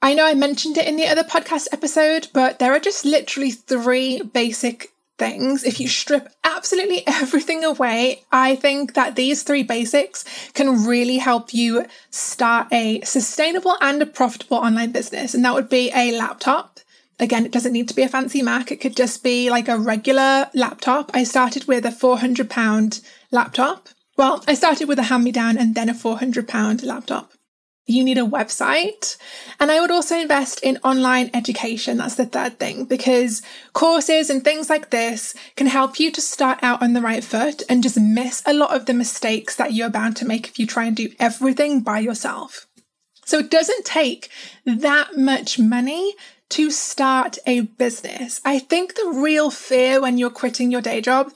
I 0.04 0.12
know 0.12 0.26
I 0.26 0.34
mentioned 0.34 0.76
it 0.76 0.86
in 0.86 0.96
the 0.96 1.06
other 1.06 1.24
podcast 1.24 1.68
episode, 1.72 2.28
but 2.34 2.58
there 2.58 2.74
are 2.74 2.78
just 2.78 3.06
literally 3.06 3.52
three 3.52 4.20
basic 4.20 4.92
things. 5.16 5.64
If 5.64 5.80
you 5.80 5.88
strip 5.88 6.28
absolutely 6.44 7.04
everything 7.06 7.64
away, 7.64 8.22
I 8.30 8.54
think 8.56 8.92
that 8.92 9.16
these 9.16 9.42
three 9.42 9.62
basics 9.62 10.26
can 10.52 10.84
really 10.84 11.16
help 11.16 11.54
you 11.54 11.86
start 12.10 12.66
a 12.70 13.00
sustainable 13.00 13.78
and 13.80 14.02
a 14.02 14.06
profitable 14.06 14.58
online 14.58 14.92
business. 14.92 15.32
And 15.32 15.42
that 15.46 15.54
would 15.54 15.70
be 15.70 15.90
a 15.96 16.14
laptop. 16.18 16.80
Again, 17.18 17.46
it 17.46 17.52
doesn't 17.52 17.72
need 17.72 17.88
to 17.88 17.96
be 17.96 18.02
a 18.02 18.08
fancy 18.08 18.42
Mac. 18.42 18.70
It 18.70 18.82
could 18.82 18.94
just 18.94 19.22
be 19.22 19.48
like 19.48 19.68
a 19.68 19.78
regular 19.78 20.50
laptop. 20.52 21.12
I 21.14 21.24
started 21.24 21.66
with 21.66 21.86
a 21.86 21.90
400 21.90 22.50
pound 22.50 23.00
laptop. 23.30 23.88
Well, 24.18 24.44
I 24.46 24.52
started 24.52 24.86
with 24.86 24.98
a 24.98 25.04
hand 25.04 25.24
me 25.24 25.32
down 25.32 25.56
and 25.56 25.74
then 25.74 25.88
a 25.88 25.94
400 25.94 26.46
pound 26.46 26.82
laptop. 26.82 27.32
You 27.86 28.02
need 28.02 28.16
a 28.16 28.22
website. 28.22 29.18
And 29.60 29.70
I 29.70 29.80
would 29.80 29.90
also 29.90 30.18
invest 30.18 30.62
in 30.62 30.78
online 30.84 31.30
education. 31.34 31.98
That's 31.98 32.14
the 32.14 32.24
third 32.24 32.58
thing, 32.58 32.86
because 32.86 33.42
courses 33.72 34.30
and 34.30 34.42
things 34.42 34.70
like 34.70 34.90
this 34.90 35.34
can 35.56 35.66
help 35.66 36.00
you 36.00 36.10
to 36.12 36.20
start 36.20 36.58
out 36.62 36.82
on 36.82 36.94
the 36.94 37.02
right 37.02 37.22
foot 37.22 37.62
and 37.68 37.82
just 37.82 38.00
miss 38.00 38.42
a 38.46 38.54
lot 38.54 38.74
of 38.74 38.86
the 38.86 38.94
mistakes 38.94 39.56
that 39.56 39.74
you're 39.74 39.90
bound 39.90 40.16
to 40.16 40.24
make 40.24 40.48
if 40.48 40.58
you 40.58 40.66
try 40.66 40.84
and 40.84 40.96
do 40.96 41.10
everything 41.18 41.80
by 41.80 41.98
yourself. 41.98 42.66
So 43.26 43.38
it 43.38 43.50
doesn't 43.50 43.84
take 43.84 44.30
that 44.64 45.16
much 45.16 45.58
money 45.58 46.14
to 46.50 46.70
start 46.70 47.38
a 47.46 47.62
business. 47.62 48.40
I 48.44 48.58
think 48.58 48.94
the 48.94 49.12
real 49.14 49.50
fear 49.50 50.00
when 50.00 50.18
you're 50.18 50.30
quitting 50.30 50.70
your 50.70 50.82
day 50.82 51.00
job 51.00 51.32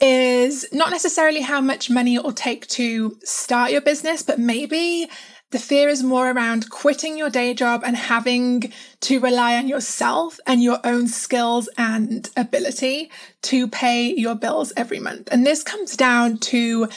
is 0.00 0.66
not 0.72 0.90
necessarily 0.90 1.40
how 1.40 1.60
much 1.60 1.90
money 1.90 2.14
it 2.14 2.22
will 2.22 2.32
take 2.32 2.66
to 2.68 3.18
start 3.22 3.70
your 3.70 3.80
business, 3.80 4.22
but 4.22 4.38
maybe 4.38 5.08
the 5.50 5.58
fear 5.58 5.88
is 5.88 6.02
more 6.02 6.30
around 6.30 6.70
quitting 6.70 7.18
your 7.18 7.30
day 7.30 7.54
job 7.54 7.82
and 7.84 7.96
having 7.96 8.72
to 9.00 9.18
rely 9.18 9.56
on 9.56 9.66
yourself 9.66 10.38
and 10.46 10.62
your 10.62 10.78
own 10.84 11.08
skills 11.08 11.68
and 11.76 12.30
ability 12.36 13.10
to 13.42 13.66
pay 13.66 14.14
your 14.14 14.36
bills 14.36 14.72
every 14.76 15.00
month. 15.00 15.28
And 15.32 15.44
this 15.44 15.62
comes 15.62 15.96
down 15.96 16.38
to 16.38 16.88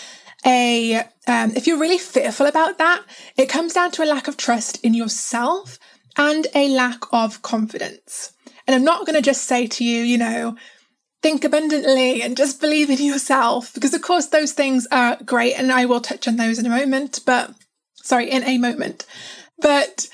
a, 0.45 0.97
um, 1.27 1.51
if 1.55 1.65
you're 1.65 1.79
really 1.79 1.97
fearful 1.97 2.45
about 2.45 2.77
that, 2.77 3.03
it 3.37 3.49
comes 3.49 3.73
down 3.73 3.91
to 3.91 4.03
a 4.03 4.05
lack 4.05 4.27
of 4.27 4.37
trust 4.37 4.83
in 4.83 4.93
yourself 4.93 5.79
and 6.15 6.45
a 6.53 6.69
lack 6.69 7.01
of 7.11 7.41
confidence. 7.41 8.33
And 8.67 8.75
I'm 8.75 8.83
not 8.83 9.05
going 9.05 9.15
to 9.15 9.21
just 9.21 9.45
say 9.45 9.67
to 9.67 9.83
you, 9.83 10.03
you 10.03 10.17
know, 10.17 10.55
think 11.23 11.43
abundantly 11.43 12.21
and 12.21 12.37
just 12.37 12.61
believe 12.61 12.89
in 12.89 13.03
yourself, 13.03 13.73
because 13.73 13.93
of 13.93 14.01
course 14.01 14.27
those 14.27 14.51
things 14.51 14.85
are 14.91 15.17
great. 15.25 15.53
And 15.53 15.71
I 15.71 15.85
will 15.85 16.01
touch 16.01 16.27
on 16.27 16.35
those 16.35 16.59
in 16.59 16.65
a 16.65 16.69
moment, 16.69 17.21
but 17.25 17.51
sorry, 18.03 18.29
in 18.29 18.43
a 18.43 18.59
moment. 18.59 19.05
But 19.59 20.07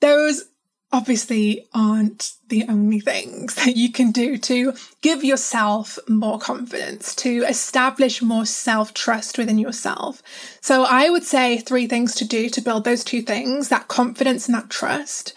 those 0.00 0.44
obviously 0.90 1.66
aren't 1.74 2.32
the 2.48 2.64
only 2.68 3.00
things 3.00 3.54
that 3.64 3.76
you 3.76 3.92
can 3.92 4.10
do 4.10 4.36
to 4.38 4.74
give 5.02 5.24
yourself 5.24 5.98
more 6.08 6.38
confidence, 6.38 7.14
to 7.14 7.44
establish 7.48 8.20
more 8.20 8.44
self 8.44 8.92
trust 8.92 9.38
within 9.38 9.58
yourself. 9.58 10.22
So 10.60 10.84
I 10.84 11.08
would 11.08 11.24
say 11.24 11.58
three 11.58 11.86
things 11.86 12.14
to 12.16 12.26
do 12.26 12.50
to 12.50 12.60
build 12.60 12.84
those 12.84 13.04
two 13.04 13.22
things, 13.22 13.68
that 13.68 13.88
confidence 13.88 14.46
and 14.46 14.54
that 14.54 14.70
trust 14.70 15.32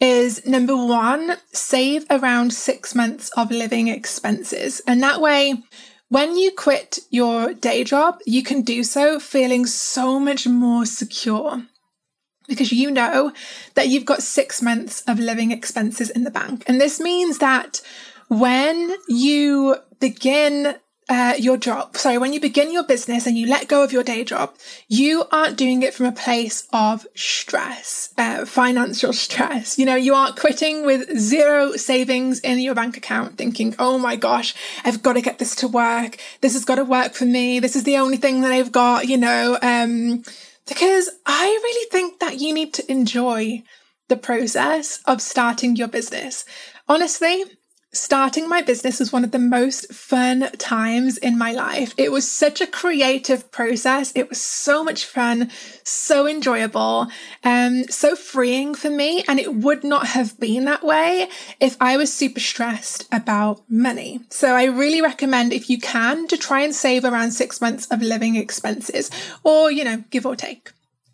is 0.00 0.44
number 0.44 0.76
one, 0.76 1.36
save 1.52 2.04
around 2.10 2.52
six 2.52 2.94
months 2.94 3.30
of 3.36 3.50
living 3.50 3.88
expenses. 3.88 4.82
And 4.86 5.02
that 5.02 5.20
way, 5.20 5.62
when 6.14 6.36
you 6.36 6.52
quit 6.52 7.00
your 7.10 7.52
day 7.54 7.82
job, 7.82 8.20
you 8.24 8.40
can 8.40 8.62
do 8.62 8.84
so 8.84 9.18
feeling 9.18 9.66
so 9.66 10.20
much 10.20 10.46
more 10.46 10.86
secure 10.86 11.66
because 12.46 12.70
you 12.70 12.88
know 12.88 13.32
that 13.74 13.88
you've 13.88 14.04
got 14.04 14.22
six 14.22 14.62
months 14.62 15.02
of 15.08 15.18
living 15.18 15.50
expenses 15.50 16.10
in 16.10 16.22
the 16.22 16.30
bank. 16.30 16.62
And 16.68 16.80
this 16.80 17.00
means 17.00 17.38
that 17.38 17.80
when 18.28 18.94
you 19.08 19.74
begin 19.98 20.76
uh, 21.08 21.34
your 21.38 21.56
job, 21.56 21.96
sorry, 21.96 22.16
when 22.16 22.32
you 22.32 22.40
begin 22.40 22.72
your 22.72 22.84
business 22.84 23.26
and 23.26 23.36
you 23.36 23.46
let 23.46 23.68
go 23.68 23.84
of 23.84 23.92
your 23.92 24.02
day 24.02 24.24
job, 24.24 24.54
you 24.88 25.24
aren't 25.30 25.56
doing 25.56 25.82
it 25.82 25.92
from 25.92 26.06
a 26.06 26.12
place 26.12 26.66
of 26.72 27.06
stress, 27.14 28.12
uh, 28.16 28.44
financial 28.46 29.12
stress. 29.12 29.78
You 29.78 29.84
know, 29.84 29.96
you 29.96 30.14
aren't 30.14 30.36
quitting 30.36 30.86
with 30.86 31.18
zero 31.18 31.72
savings 31.72 32.40
in 32.40 32.58
your 32.60 32.74
bank 32.74 32.96
account 32.96 33.36
thinking, 33.36 33.74
oh 33.78 33.98
my 33.98 34.16
gosh, 34.16 34.54
I've 34.84 35.02
got 35.02 35.14
to 35.14 35.20
get 35.20 35.38
this 35.38 35.54
to 35.56 35.68
work. 35.68 36.16
This 36.40 36.54
has 36.54 36.64
got 36.64 36.76
to 36.76 36.84
work 36.84 37.12
for 37.12 37.26
me. 37.26 37.60
This 37.60 37.76
is 37.76 37.84
the 37.84 37.98
only 37.98 38.16
thing 38.16 38.40
that 38.40 38.52
I've 38.52 38.72
got, 38.72 39.06
you 39.06 39.18
know, 39.18 39.58
um, 39.60 40.22
because 40.66 41.10
I 41.26 41.44
really 41.44 41.90
think 41.90 42.20
that 42.20 42.40
you 42.40 42.54
need 42.54 42.72
to 42.74 42.90
enjoy 42.90 43.62
the 44.08 44.16
process 44.16 45.00
of 45.04 45.20
starting 45.20 45.76
your 45.76 45.88
business. 45.88 46.44
Honestly, 46.88 47.44
starting 47.94 48.48
my 48.48 48.60
business 48.60 48.98
was 48.98 49.12
one 49.12 49.24
of 49.24 49.30
the 49.30 49.38
most 49.38 49.92
fun 49.92 50.50
times 50.58 51.16
in 51.18 51.38
my 51.38 51.52
life. 51.52 51.94
It 51.96 52.12
was 52.12 52.30
such 52.30 52.60
a 52.60 52.66
creative 52.66 53.50
process. 53.50 54.12
It 54.14 54.28
was 54.28 54.40
so 54.40 54.84
much 54.84 55.04
fun, 55.04 55.50
so 55.82 56.26
enjoyable, 56.26 57.08
um, 57.42 57.84
so 57.84 58.16
freeing 58.16 58.74
for 58.74 58.90
me. 58.90 59.24
And 59.28 59.38
it 59.38 59.54
would 59.54 59.84
not 59.84 60.08
have 60.08 60.38
been 60.38 60.64
that 60.66 60.84
way 60.84 61.28
if 61.60 61.76
I 61.80 61.96
was 61.96 62.12
super 62.12 62.40
stressed 62.40 63.06
about 63.12 63.62
money. 63.68 64.20
So 64.30 64.54
I 64.54 64.64
really 64.64 65.00
recommend 65.00 65.52
if 65.52 65.70
you 65.70 65.78
can 65.78 66.26
to 66.28 66.36
try 66.36 66.60
and 66.60 66.74
save 66.74 67.04
around 67.04 67.30
six 67.30 67.60
months 67.60 67.86
of 67.86 68.02
living 68.02 68.36
expenses 68.36 69.10
or, 69.42 69.70
you 69.70 69.84
know, 69.84 70.04
give 70.10 70.26
or 70.26 70.36
take. 70.36 70.72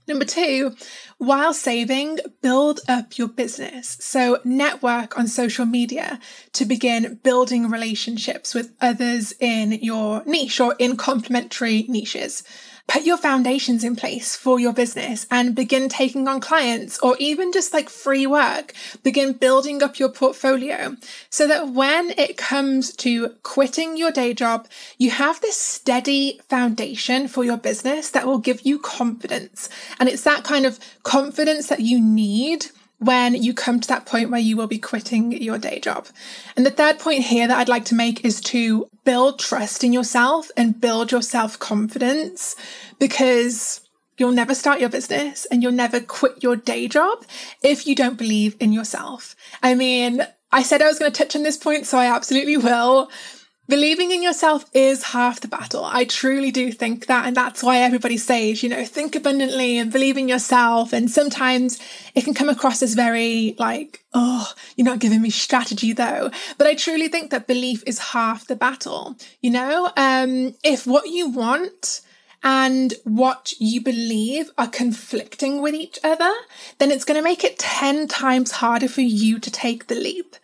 Number 0.08 0.24
two, 0.24 0.74
while 1.20 1.52
saving, 1.52 2.18
build 2.40 2.80
up 2.88 3.18
your 3.18 3.28
business. 3.28 3.98
So 4.00 4.40
network 4.42 5.18
on 5.18 5.28
social 5.28 5.66
media 5.66 6.18
to 6.54 6.64
begin 6.64 7.20
building 7.22 7.68
relationships 7.68 8.54
with 8.54 8.72
others 8.80 9.34
in 9.38 9.72
your 9.72 10.22
niche 10.24 10.58
or 10.60 10.74
in 10.78 10.96
complementary 10.96 11.84
niches 11.88 12.42
put 12.86 13.02
your 13.02 13.16
foundations 13.16 13.84
in 13.84 13.96
place 13.96 14.36
for 14.36 14.58
your 14.58 14.72
business 14.72 15.26
and 15.30 15.54
begin 15.54 15.88
taking 15.88 16.26
on 16.28 16.40
clients 16.40 16.98
or 17.00 17.16
even 17.18 17.52
just 17.52 17.72
like 17.72 17.88
free 17.88 18.26
work. 18.26 18.72
Begin 19.02 19.32
building 19.32 19.82
up 19.82 19.98
your 19.98 20.08
portfolio 20.08 20.96
so 21.30 21.46
that 21.46 21.68
when 21.68 22.10
it 22.18 22.36
comes 22.36 22.94
to 22.96 23.30
quitting 23.42 23.96
your 23.96 24.10
day 24.10 24.34
job, 24.34 24.68
you 24.98 25.10
have 25.10 25.40
this 25.40 25.56
steady 25.56 26.40
foundation 26.48 27.28
for 27.28 27.44
your 27.44 27.56
business 27.56 28.10
that 28.10 28.26
will 28.26 28.38
give 28.38 28.62
you 28.62 28.78
confidence. 28.78 29.68
And 29.98 30.08
it's 30.08 30.24
that 30.24 30.44
kind 30.44 30.66
of 30.66 30.78
confidence 31.02 31.68
that 31.68 31.80
you 31.80 32.00
need 32.00 32.66
when 33.00 33.34
you 33.34 33.54
come 33.54 33.80
to 33.80 33.88
that 33.88 34.04
point 34.06 34.30
where 34.30 34.40
you 34.40 34.56
will 34.56 34.66
be 34.66 34.78
quitting 34.78 35.32
your 35.32 35.58
day 35.58 35.80
job. 35.80 36.06
And 36.56 36.64
the 36.64 36.70
third 36.70 36.98
point 36.98 37.24
here 37.24 37.48
that 37.48 37.58
I'd 37.58 37.68
like 37.68 37.86
to 37.86 37.94
make 37.94 38.24
is 38.24 38.40
to 38.42 38.88
build 39.04 39.38
trust 39.38 39.82
in 39.82 39.92
yourself 39.92 40.50
and 40.56 40.80
build 40.80 41.10
your 41.10 41.22
self 41.22 41.58
confidence 41.58 42.54
because 42.98 43.80
you'll 44.18 44.32
never 44.32 44.54
start 44.54 44.80
your 44.80 44.90
business 44.90 45.46
and 45.46 45.62
you'll 45.62 45.72
never 45.72 45.98
quit 45.98 46.42
your 46.42 46.56
day 46.56 46.86
job 46.86 47.24
if 47.62 47.86
you 47.86 47.94
don't 47.94 48.18
believe 48.18 48.54
in 48.60 48.70
yourself. 48.70 49.34
I 49.62 49.74
mean, 49.74 50.26
I 50.52 50.62
said 50.62 50.82
I 50.82 50.86
was 50.86 50.98
going 50.98 51.10
to 51.10 51.18
touch 51.18 51.34
on 51.34 51.42
this 51.42 51.56
point, 51.56 51.86
so 51.86 51.96
I 51.96 52.14
absolutely 52.14 52.58
will. 52.58 53.10
Believing 53.70 54.10
in 54.10 54.20
yourself 54.20 54.64
is 54.74 55.04
half 55.04 55.40
the 55.40 55.46
battle. 55.46 55.84
I 55.84 56.04
truly 56.04 56.50
do 56.50 56.72
think 56.72 57.06
that. 57.06 57.24
And 57.24 57.36
that's 57.36 57.62
why 57.62 57.78
everybody 57.78 58.16
says, 58.16 58.64
you 58.64 58.68
know, 58.68 58.84
think 58.84 59.14
abundantly 59.14 59.78
and 59.78 59.92
believe 59.92 60.16
in 60.16 60.28
yourself. 60.28 60.92
And 60.92 61.08
sometimes 61.08 61.78
it 62.16 62.24
can 62.24 62.34
come 62.34 62.48
across 62.48 62.82
as 62.82 62.94
very 62.94 63.54
like, 63.60 64.04
oh, 64.12 64.52
you're 64.74 64.84
not 64.84 64.98
giving 64.98 65.22
me 65.22 65.30
strategy 65.30 65.92
though. 65.92 66.32
But 66.58 66.66
I 66.66 66.74
truly 66.74 67.06
think 67.06 67.30
that 67.30 67.46
belief 67.46 67.84
is 67.86 68.10
half 68.10 68.48
the 68.48 68.56
battle. 68.56 69.14
You 69.40 69.50
know, 69.52 69.92
um, 69.96 70.56
if 70.64 70.84
what 70.84 71.06
you 71.06 71.28
want 71.28 72.00
and 72.42 72.94
what 73.04 73.52
you 73.60 73.80
believe 73.80 74.50
are 74.58 74.66
conflicting 74.66 75.62
with 75.62 75.74
each 75.74 76.00
other, 76.02 76.32
then 76.78 76.90
it's 76.90 77.04
going 77.04 77.18
to 77.18 77.22
make 77.22 77.44
it 77.44 77.60
10 77.60 78.08
times 78.08 78.50
harder 78.50 78.88
for 78.88 79.02
you 79.02 79.38
to 79.38 79.50
take 79.50 79.86
the 79.86 79.94
leap. 79.94 80.34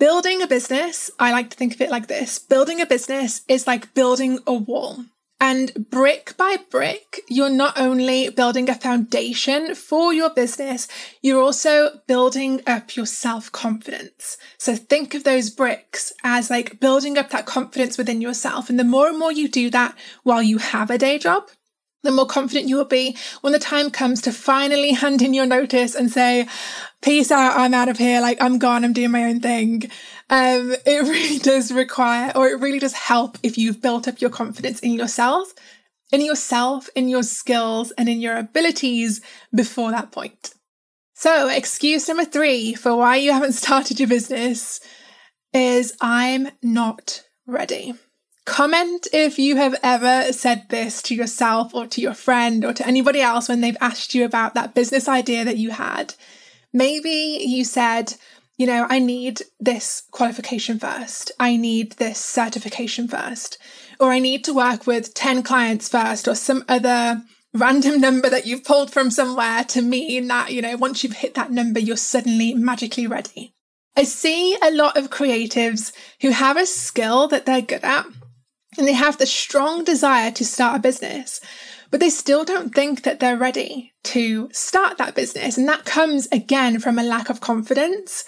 Building 0.00 0.42
a 0.42 0.48
business, 0.48 1.08
I 1.20 1.30
like 1.30 1.50
to 1.50 1.56
think 1.56 1.74
of 1.74 1.80
it 1.80 1.90
like 1.90 2.08
this 2.08 2.40
building 2.40 2.80
a 2.80 2.86
business 2.86 3.42
is 3.46 3.68
like 3.68 3.94
building 3.94 4.40
a 4.44 4.52
wall. 4.52 5.04
And 5.40 5.88
brick 5.90 6.36
by 6.36 6.56
brick, 6.68 7.20
you're 7.28 7.50
not 7.50 7.78
only 7.78 8.28
building 8.30 8.68
a 8.68 8.74
foundation 8.74 9.74
for 9.76 10.12
your 10.12 10.30
business, 10.30 10.88
you're 11.22 11.40
also 11.40 12.00
building 12.08 12.60
up 12.66 12.96
your 12.96 13.06
self 13.06 13.52
confidence. 13.52 14.36
So 14.58 14.74
think 14.74 15.14
of 15.14 15.22
those 15.22 15.50
bricks 15.50 16.12
as 16.24 16.50
like 16.50 16.80
building 16.80 17.16
up 17.16 17.30
that 17.30 17.46
confidence 17.46 17.96
within 17.96 18.20
yourself. 18.20 18.68
And 18.70 18.80
the 18.80 18.84
more 18.84 19.08
and 19.08 19.18
more 19.18 19.32
you 19.32 19.48
do 19.48 19.70
that 19.70 19.94
while 20.24 20.42
you 20.42 20.58
have 20.58 20.90
a 20.90 20.98
day 20.98 21.18
job, 21.18 21.50
the 22.04 22.12
more 22.12 22.26
confident 22.26 22.68
you 22.68 22.76
will 22.76 22.84
be 22.84 23.16
when 23.40 23.52
the 23.52 23.58
time 23.58 23.90
comes 23.90 24.20
to 24.22 24.32
finally 24.32 24.92
hand 24.92 25.22
in 25.22 25.34
your 25.34 25.46
notice 25.46 25.94
and 25.94 26.10
say, 26.10 26.46
peace 27.02 27.30
out, 27.30 27.56
I'm 27.56 27.74
out 27.74 27.88
of 27.88 27.98
here. 27.98 28.20
Like 28.20 28.40
I'm 28.40 28.58
gone. 28.58 28.84
I'm 28.84 28.92
doing 28.92 29.10
my 29.10 29.24
own 29.24 29.40
thing. 29.40 29.90
Um, 30.30 30.74
it 30.86 31.02
really 31.08 31.38
does 31.38 31.72
require, 31.72 32.32
or 32.34 32.48
it 32.48 32.60
really 32.60 32.78
does 32.78 32.94
help 32.94 33.38
if 33.42 33.58
you've 33.58 33.82
built 33.82 34.08
up 34.08 34.20
your 34.20 34.30
confidence 34.30 34.80
in 34.80 34.92
yourself, 34.92 35.52
in 36.12 36.20
yourself, 36.20 36.88
in 36.94 37.08
your 37.08 37.22
skills 37.22 37.92
and 37.98 38.08
in 38.08 38.20
your 38.20 38.36
abilities 38.36 39.20
before 39.54 39.90
that 39.90 40.12
point. 40.12 40.54
So 41.14 41.48
excuse 41.48 42.08
number 42.08 42.24
three 42.24 42.74
for 42.74 42.96
why 42.96 43.16
you 43.16 43.32
haven't 43.32 43.52
started 43.64 44.00
your 44.00 44.08
business 44.08 44.80
is 45.52 45.94
I'm 46.00 46.48
not 46.62 47.22
ready. 47.46 47.94
Comment 48.44 49.06
if 49.12 49.38
you 49.38 49.56
have 49.56 49.74
ever 49.82 50.30
said 50.32 50.66
this 50.68 51.00
to 51.02 51.14
yourself 51.14 51.74
or 51.74 51.86
to 51.86 52.00
your 52.00 52.12
friend 52.12 52.64
or 52.64 52.74
to 52.74 52.86
anybody 52.86 53.20
else 53.20 53.48
when 53.48 53.62
they've 53.62 53.76
asked 53.80 54.14
you 54.14 54.24
about 54.24 54.54
that 54.54 54.74
business 54.74 55.08
idea 55.08 55.44
that 55.44 55.56
you 55.56 55.70
had. 55.70 56.14
Maybe 56.72 57.42
you 57.46 57.64
said, 57.64 58.14
you 58.58 58.66
know, 58.66 58.86
I 58.90 58.98
need 58.98 59.42
this 59.58 60.02
qualification 60.10 60.78
first. 60.78 61.32
I 61.40 61.56
need 61.56 61.92
this 61.92 62.18
certification 62.18 63.08
first. 63.08 63.56
Or 63.98 64.12
I 64.12 64.18
need 64.18 64.44
to 64.44 64.52
work 64.52 64.86
with 64.86 65.14
10 65.14 65.42
clients 65.42 65.88
first 65.88 66.28
or 66.28 66.34
some 66.34 66.64
other 66.68 67.22
random 67.54 68.00
number 68.00 68.28
that 68.28 68.46
you've 68.46 68.64
pulled 68.64 68.92
from 68.92 69.10
somewhere 69.10 69.64
to 69.64 69.80
mean 69.80 70.26
that, 70.28 70.52
you 70.52 70.60
know, 70.60 70.76
once 70.76 71.02
you've 71.02 71.14
hit 71.14 71.34
that 71.34 71.50
number, 71.50 71.80
you're 71.80 71.96
suddenly 71.96 72.52
magically 72.52 73.06
ready. 73.06 73.54
I 73.96 74.02
see 74.02 74.56
a 74.60 74.72
lot 74.72 74.98
of 74.98 75.08
creatives 75.08 75.92
who 76.20 76.30
have 76.30 76.56
a 76.56 76.66
skill 76.66 77.28
that 77.28 77.46
they're 77.46 77.62
good 77.62 77.84
at 77.84 78.04
and 78.78 78.86
they 78.86 78.92
have 78.92 79.18
the 79.18 79.26
strong 79.26 79.84
desire 79.84 80.30
to 80.32 80.44
start 80.44 80.76
a 80.76 80.80
business, 80.80 81.40
but 81.90 82.00
they 82.00 82.10
still 82.10 82.44
don't 82.44 82.74
think 82.74 83.02
that 83.02 83.20
they're 83.20 83.36
ready 83.36 83.92
to 84.04 84.48
start 84.52 84.98
that 84.98 85.14
business. 85.14 85.56
And 85.56 85.68
that 85.68 85.84
comes 85.84 86.28
again 86.32 86.80
from 86.80 86.98
a 86.98 87.04
lack 87.04 87.30
of 87.30 87.40
confidence. 87.40 88.24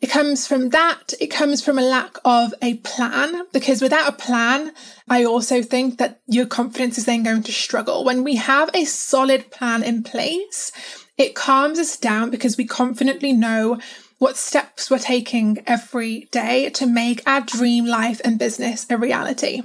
It 0.00 0.10
comes 0.10 0.46
from 0.46 0.70
that. 0.70 1.14
It 1.20 1.28
comes 1.28 1.64
from 1.64 1.78
a 1.78 1.82
lack 1.82 2.18
of 2.24 2.52
a 2.60 2.74
plan 2.78 3.42
because 3.52 3.80
without 3.80 4.08
a 4.08 4.16
plan, 4.16 4.72
I 5.08 5.24
also 5.24 5.62
think 5.62 5.98
that 5.98 6.20
your 6.26 6.46
confidence 6.46 6.98
is 6.98 7.06
then 7.06 7.22
going 7.22 7.42
to 7.44 7.52
struggle. 7.52 8.04
When 8.04 8.22
we 8.22 8.36
have 8.36 8.70
a 8.74 8.84
solid 8.84 9.50
plan 9.50 9.82
in 9.82 10.02
place, 10.02 10.70
it 11.16 11.34
calms 11.34 11.78
us 11.78 11.96
down 11.96 12.30
because 12.30 12.58
we 12.58 12.66
confidently 12.66 13.32
know 13.32 13.80
what 14.18 14.36
steps 14.36 14.90
we're 14.90 14.98
taking 14.98 15.62
every 15.66 16.28
day 16.30 16.70
to 16.70 16.86
make 16.86 17.22
our 17.26 17.40
dream 17.40 17.86
life 17.86 18.20
and 18.24 18.38
business 18.38 18.86
a 18.90 18.96
reality. 18.96 19.62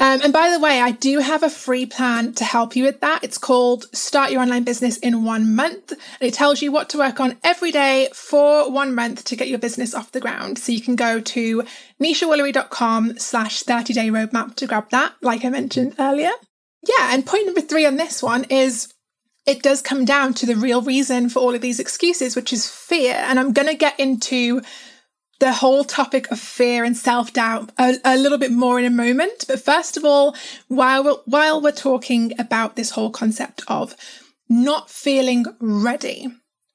Um, 0.00 0.20
and 0.22 0.32
by 0.32 0.50
the 0.50 0.60
way, 0.60 0.80
I 0.80 0.92
do 0.92 1.18
have 1.18 1.42
a 1.42 1.50
free 1.50 1.84
plan 1.84 2.32
to 2.34 2.44
help 2.44 2.76
you 2.76 2.84
with 2.84 3.00
that. 3.00 3.24
It's 3.24 3.38
called 3.38 3.86
Start 3.92 4.30
Your 4.30 4.40
Online 4.40 4.62
Business 4.62 4.96
in 4.98 5.24
One 5.24 5.56
Month. 5.56 5.90
And 5.90 6.28
it 6.28 6.34
tells 6.34 6.62
you 6.62 6.70
what 6.70 6.88
to 6.90 6.98
work 6.98 7.18
on 7.18 7.36
every 7.42 7.72
day 7.72 8.08
for 8.14 8.70
one 8.70 8.94
month 8.94 9.24
to 9.24 9.36
get 9.36 9.48
your 9.48 9.58
business 9.58 9.94
off 9.94 10.12
the 10.12 10.20
ground. 10.20 10.58
So 10.58 10.70
you 10.70 10.80
can 10.80 10.94
go 10.94 11.20
to 11.20 11.64
neshawoolery.com 12.00 13.18
slash 13.18 13.62
30 13.64 13.92
day 13.92 14.08
roadmap 14.08 14.54
to 14.56 14.68
grab 14.68 14.88
that, 14.90 15.14
like 15.20 15.44
I 15.44 15.48
mentioned 15.48 15.96
earlier. 15.98 16.30
Yeah. 16.86 17.12
And 17.12 17.26
point 17.26 17.46
number 17.46 17.60
three 17.60 17.84
on 17.84 17.96
this 17.96 18.22
one 18.22 18.44
is 18.44 18.94
it 19.46 19.62
does 19.62 19.82
come 19.82 20.04
down 20.04 20.34
to 20.34 20.46
the 20.46 20.54
real 20.54 20.82
reason 20.82 21.28
for 21.28 21.40
all 21.40 21.54
of 21.54 21.60
these 21.60 21.80
excuses, 21.80 22.36
which 22.36 22.52
is 22.52 22.68
fear. 22.68 23.14
And 23.14 23.40
I'm 23.40 23.52
going 23.52 23.66
to 23.66 23.74
get 23.74 23.98
into 23.98 24.62
the 25.38 25.52
whole 25.52 25.84
topic 25.84 26.30
of 26.30 26.40
fear 26.40 26.84
and 26.84 26.96
self 26.96 27.32
doubt 27.32 27.70
a, 27.78 27.96
a, 28.04 28.16
little 28.16 28.38
bit 28.38 28.52
more 28.52 28.78
in 28.78 28.84
a 28.84 28.90
moment. 28.90 29.44
But 29.46 29.60
first 29.60 29.96
of 29.96 30.04
all, 30.04 30.34
while 30.68 31.04
we're, 31.04 31.16
while 31.26 31.60
we're 31.60 31.72
talking 31.72 32.32
about 32.38 32.76
this 32.76 32.90
whole 32.90 33.10
concept 33.10 33.62
of 33.68 33.94
not 34.48 34.90
feeling 34.90 35.44
ready, 35.60 36.28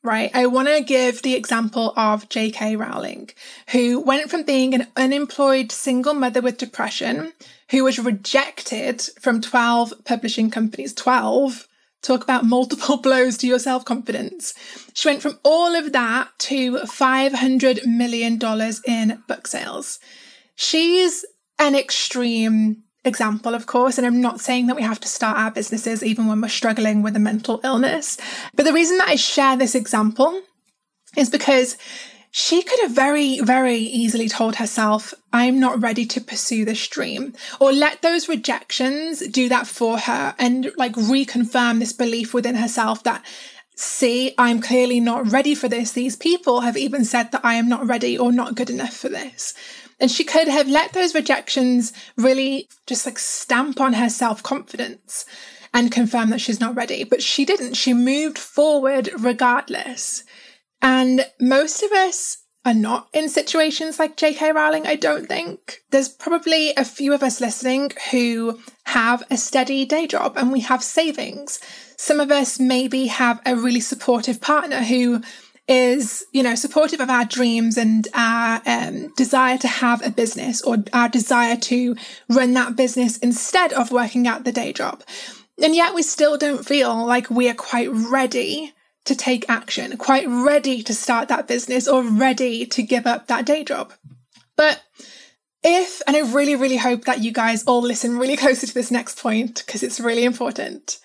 right? 0.04 0.32
I 0.34 0.46
want 0.46 0.68
to 0.68 0.82
give 0.82 1.22
the 1.22 1.36
example 1.36 1.94
of 1.98 2.30
J.K. 2.30 2.76
Rowling, 2.76 3.30
who 3.70 4.00
went 4.00 4.30
from 4.30 4.44
being 4.44 4.74
an 4.74 4.88
unemployed 4.96 5.72
single 5.72 6.14
mother 6.14 6.42
with 6.42 6.58
depression, 6.58 7.34
who 7.72 7.84
was 7.84 8.00
rejected 8.00 9.02
from 9.20 9.42
12 9.42 9.94
publishing 10.06 10.52
companies, 10.52 10.94
12 10.94 11.68
talk 12.04 12.24
about 12.24 12.46
multiple 12.46 12.98
blows 13.02 13.38
to 13.38 13.48
your 13.48 13.60
self 13.60 13.84
confidence. 13.86 14.54
She 14.94 15.08
went 15.08 15.22
from 15.22 15.40
all 15.44 15.76
of 15.76 15.92
that 15.94 16.30
to 16.40 16.78
$500 16.78 17.86
million 17.88 18.40
in 18.86 19.24
book 19.28 19.48
sales. 19.48 20.00
She's 20.56 21.26
an 21.58 21.76
extreme 21.76 22.84
example, 23.06 23.54
of 23.54 23.66
course, 23.66 23.98
and 23.98 24.06
I'm 24.06 24.22
not 24.22 24.40
saying 24.40 24.68
that 24.68 24.76
we 24.76 24.82
have 24.82 25.00
to 25.02 25.08
start 25.08 25.38
our 25.38 25.52
businesses 25.52 26.04
even 26.04 26.28
when 26.28 26.42
we're 26.42 26.48
struggling 26.50 27.02
with 27.02 27.16
a 27.16 27.20
mental 27.20 27.60
illness. 27.64 28.18
But 28.54 28.64
the 28.64 28.74
reason 28.74 28.98
that 29.00 29.10
I 29.10 29.16
share 29.16 29.58
this 29.58 29.76
example 29.76 30.42
is 31.18 31.30
because 31.30 31.78
she 32.36 32.64
could 32.64 32.80
have 32.80 32.90
very, 32.90 33.40
very 33.42 33.78
easily 33.78 34.28
told 34.28 34.56
herself, 34.56 35.14
I'm 35.32 35.60
not 35.60 35.80
ready 35.80 36.04
to 36.08 36.20
pursue 36.20 36.66
this 36.66 36.88
dream, 36.88 37.36
or 37.60 37.72
let 37.72 38.02
those 38.02 38.28
rejections 38.28 39.20
do 39.28 39.48
that 39.50 39.68
for 39.68 40.00
her 40.00 40.34
and 40.40 40.72
like 40.76 40.94
reconfirm 40.94 41.78
this 41.78 41.94
belief 41.94 42.34
within 42.34 42.56
herself 42.56 43.04
that, 43.04 43.24
see, 43.76 44.34
I'm 44.40 44.62
clearly 44.62 45.00
not 45.00 45.32
ready 45.32 45.54
for 45.54 45.70
this. 45.70 45.92
These 45.92 46.16
people 46.16 46.62
have 46.62 46.76
even 46.76 47.06
said 47.06 47.32
that 47.34 47.46
I 47.46 47.54
am 47.54 47.70
not 47.70 47.86
ready 47.86 48.18
or 48.18 48.32
not 48.32 48.56
good 48.56 48.72
enough 48.72 48.96
for 48.96 49.10
this. 49.10 49.54
And 50.00 50.10
she 50.10 50.24
could 50.24 50.48
have 50.48 50.68
let 50.68 50.94
those 50.94 51.14
rejections 51.14 51.94
really 52.18 52.68
just 52.88 53.06
like 53.06 53.20
stamp 53.20 53.80
on 53.80 53.94
her 53.94 54.10
self 54.10 54.42
confidence 54.42 55.26
and 55.72 55.92
confirm 55.92 56.32
that 56.32 56.42
she's 56.42 56.60
not 56.60 56.76
ready. 56.76 57.04
But 57.04 57.22
she 57.22 57.46
didn't. 57.46 57.76
She 57.76 57.94
moved 57.94 58.40
forward 58.40 59.12
regardless. 59.20 60.24
And 60.84 61.26
most 61.40 61.82
of 61.82 61.92
us 61.94 62.40
are 62.66 62.74
not 62.74 63.08
in 63.14 63.30
situations 63.30 64.00
like 64.00 64.18
J.K. 64.18 64.52
Rowling, 64.52 64.86
I 64.86 64.96
don't 64.96 65.28
think. 65.28 65.80
There's 65.92 66.10
probably 66.10 66.74
a 66.76 66.84
few 66.84 67.14
of 67.14 67.24
us 67.24 67.40
listening 67.40 67.92
who 68.12 68.60
have 68.86 69.24
a 69.32 69.38
steady 69.38 69.86
day 69.86 70.08
job 70.08 70.34
and 70.38 70.52
we 70.52 70.60
have 70.60 70.84
savings. 70.84 71.60
Some 71.98 72.20
of 72.20 72.32
us 72.32 72.60
maybe 72.60 73.08
have 73.08 73.42
a 73.46 73.56
really 73.56 73.80
supportive 73.80 74.42
partner 74.42 74.82
who 74.82 75.22
is, 75.70 76.26
you 76.34 76.44
know, 76.44 76.56
supportive 76.56 77.00
of 77.00 77.10
our 77.10 77.24
dreams 77.24 77.78
and 77.78 78.06
our 78.14 78.62
um, 78.66 79.14
desire 79.16 79.58
to 79.60 79.68
have 79.70 80.06
a 80.06 80.10
business 80.10 80.62
or 80.62 80.84
our 80.92 81.08
desire 81.08 81.56
to 81.56 81.96
run 82.30 82.54
that 82.54 82.76
business 82.76 83.18
instead 83.20 83.72
of 83.72 83.92
working 83.92 84.28
at 84.28 84.44
the 84.44 84.52
day 84.52 84.74
job. 84.74 85.02
And 85.62 85.76
yet 85.76 85.94
we 85.94 86.02
still 86.02 86.38
don't 86.38 86.66
feel 86.66 87.06
like 87.06 87.30
we 87.30 87.50
are 87.50 87.54
quite 87.54 87.90
ready 87.90 88.74
to 89.06 89.16
take 89.16 89.50
action, 89.50 89.98
quite 89.98 90.28
ready 90.28 90.82
to 90.84 90.94
start 90.94 91.28
that 91.28 91.48
business 91.48 91.88
or 91.88 92.04
ready 92.04 92.66
to 92.66 92.82
give 92.82 93.06
up 93.06 93.28
that 93.28 93.46
day 93.46 93.64
job. 93.64 93.94
But 94.56 94.84
if, 95.64 96.02
and 96.08 96.16
I 96.16 96.22
really, 96.22 96.56
really 96.56 96.78
hope 96.78 97.06
that 97.06 97.22
you 97.22 97.32
guys 97.32 97.64
all 97.64 97.82
listen 97.82 98.18
really 98.18 98.38
closely 98.44 98.68
to 98.68 98.74
this 98.74 98.92
next 98.92 99.22
point 99.22 99.64
because 99.66 99.84
it's 99.84 100.00
really 100.00 100.24
important. 100.24 101.00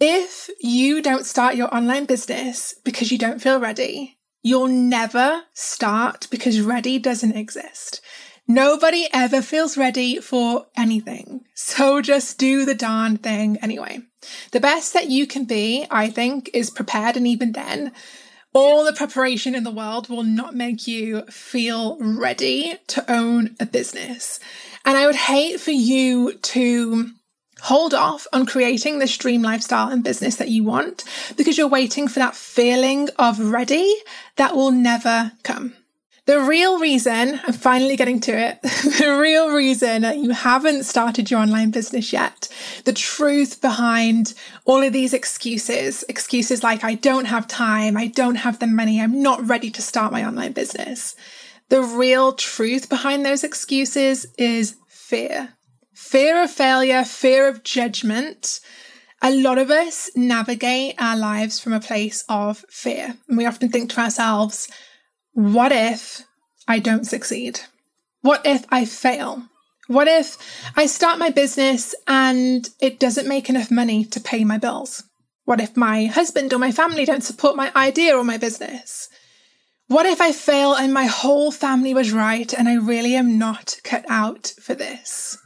If 0.00 0.48
you 0.60 1.02
don't 1.02 1.26
start 1.26 1.56
your 1.56 1.74
online 1.74 2.04
business 2.04 2.74
because 2.84 3.10
you 3.10 3.18
don't 3.18 3.42
feel 3.42 3.58
ready, 3.58 4.18
you'll 4.42 4.68
never 4.68 5.42
start 5.54 6.28
because 6.30 6.60
ready 6.60 6.98
doesn't 6.98 7.36
exist. 7.36 8.00
Nobody 8.50 9.06
ever 9.12 9.42
feels 9.42 9.76
ready 9.76 10.20
for 10.20 10.68
anything. 10.74 11.44
So 11.52 12.00
just 12.00 12.38
do 12.38 12.64
the 12.64 12.74
darn 12.74 13.18
thing 13.18 13.58
anyway. 13.58 14.00
The 14.52 14.60
best 14.60 14.94
that 14.94 15.10
you 15.10 15.26
can 15.26 15.44
be, 15.44 15.86
I 15.90 16.08
think, 16.08 16.48
is 16.54 16.70
prepared. 16.70 17.18
And 17.18 17.26
even 17.26 17.52
then, 17.52 17.92
all 18.54 18.86
the 18.86 18.94
preparation 18.94 19.54
in 19.54 19.64
the 19.64 19.70
world 19.70 20.08
will 20.08 20.22
not 20.22 20.54
make 20.54 20.86
you 20.86 21.26
feel 21.26 21.98
ready 22.00 22.78
to 22.86 23.12
own 23.12 23.54
a 23.60 23.66
business. 23.66 24.40
And 24.82 24.96
I 24.96 25.04
would 25.04 25.16
hate 25.16 25.60
for 25.60 25.70
you 25.70 26.32
to 26.32 27.10
hold 27.60 27.92
off 27.92 28.26
on 28.32 28.46
creating 28.46 28.98
this 28.98 29.18
dream 29.18 29.42
lifestyle 29.42 29.90
and 29.90 30.02
business 30.02 30.36
that 30.36 30.48
you 30.48 30.64
want 30.64 31.04
because 31.36 31.58
you're 31.58 31.68
waiting 31.68 32.08
for 32.08 32.20
that 32.20 32.34
feeling 32.34 33.10
of 33.18 33.38
ready 33.38 33.94
that 34.36 34.56
will 34.56 34.70
never 34.70 35.32
come. 35.42 35.74
The 36.28 36.42
real 36.42 36.78
reason, 36.78 37.40
I'm 37.46 37.54
finally 37.54 37.96
getting 37.96 38.20
to 38.20 38.32
it, 38.32 38.60
the 38.62 39.16
real 39.18 39.50
reason 39.50 40.02
that 40.02 40.18
you 40.18 40.32
haven't 40.32 40.84
started 40.84 41.30
your 41.30 41.40
online 41.40 41.70
business 41.70 42.12
yet, 42.12 42.50
the 42.84 42.92
truth 42.92 43.62
behind 43.62 44.34
all 44.66 44.82
of 44.82 44.92
these 44.92 45.14
excuses, 45.14 46.04
excuses 46.06 46.62
like, 46.62 46.84
I 46.84 46.96
don't 46.96 47.24
have 47.24 47.48
time, 47.48 47.96
I 47.96 48.08
don't 48.08 48.34
have 48.34 48.58
the 48.58 48.66
money, 48.66 49.00
I'm 49.00 49.22
not 49.22 49.48
ready 49.48 49.70
to 49.70 49.80
start 49.80 50.12
my 50.12 50.22
online 50.22 50.52
business. 50.52 51.16
The 51.70 51.80
real 51.80 52.34
truth 52.34 52.90
behind 52.90 53.24
those 53.24 53.42
excuses 53.42 54.26
is 54.36 54.76
fear. 54.86 55.54
Fear 55.94 56.42
of 56.42 56.50
failure, 56.50 57.06
fear 57.06 57.48
of 57.48 57.62
judgment. 57.62 58.60
A 59.22 59.30
lot 59.30 59.56
of 59.56 59.70
us 59.70 60.10
navigate 60.14 60.94
our 60.98 61.16
lives 61.16 61.58
from 61.58 61.72
a 61.72 61.80
place 61.80 62.22
of 62.28 62.66
fear. 62.68 63.16
And 63.28 63.38
we 63.38 63.46
often 63.46 63.70
think 63.70 63.88
to 63.92 64.00
ourselves, 64.00 64.68
what 65.38 65.70
if 65.70 66.24
I 66.66 66.80
don't 66.80 67.04
succeed? 67.04 67.60
What 68.22 68.44
if 68.44 68.64
I 68.70 68.84
fail? 68.84 69.44
What 69.86 70.08
if 70.08 70.36
I 70.76 70.86
start 70.86 71.20
my 71.20 71.30
business 71.30 71.94
and 72.08 72.68
it 72.80 72.98
doesn't 72.98 73.28
make 73.28 73.48
enough 73.48 73.70
money 73.70 74.04
to 74.06 74.18
pay 74.18 74.42
my 74.42 74.58
bills? 74.58 75.04
What 75.44 75.60
if 75.60 75.76
my 75.76 76.06
husband 76.06 76.52
or 76.52 76.58
my 76.58 76.72
family 76.72 77.04
don't 77.04 77.22
support 77.22 77.54
my 77.54 77.70
idea 77.76 78.16
or 78.16 78.24
my 78.24 78.36
business? 78.36 79.08
What 79.86 80.06
if 80.06 80.20
I 80.20 80.32
fail 80.32 80.74
and 80.74 80.92
my 80.92 81.06
whole 81.06 81.52
family 81.52 81.94
was 81.94 82.10
right 82.10 82.52
and 82.52 82.68
I 82.68 82.74
really 82.74 83.14
am 83.14 83.38
not 83.38 83.76
cut 83.84 84.04
out 84.08 84.52
for 84.60 84.74
this? 84.74 85.38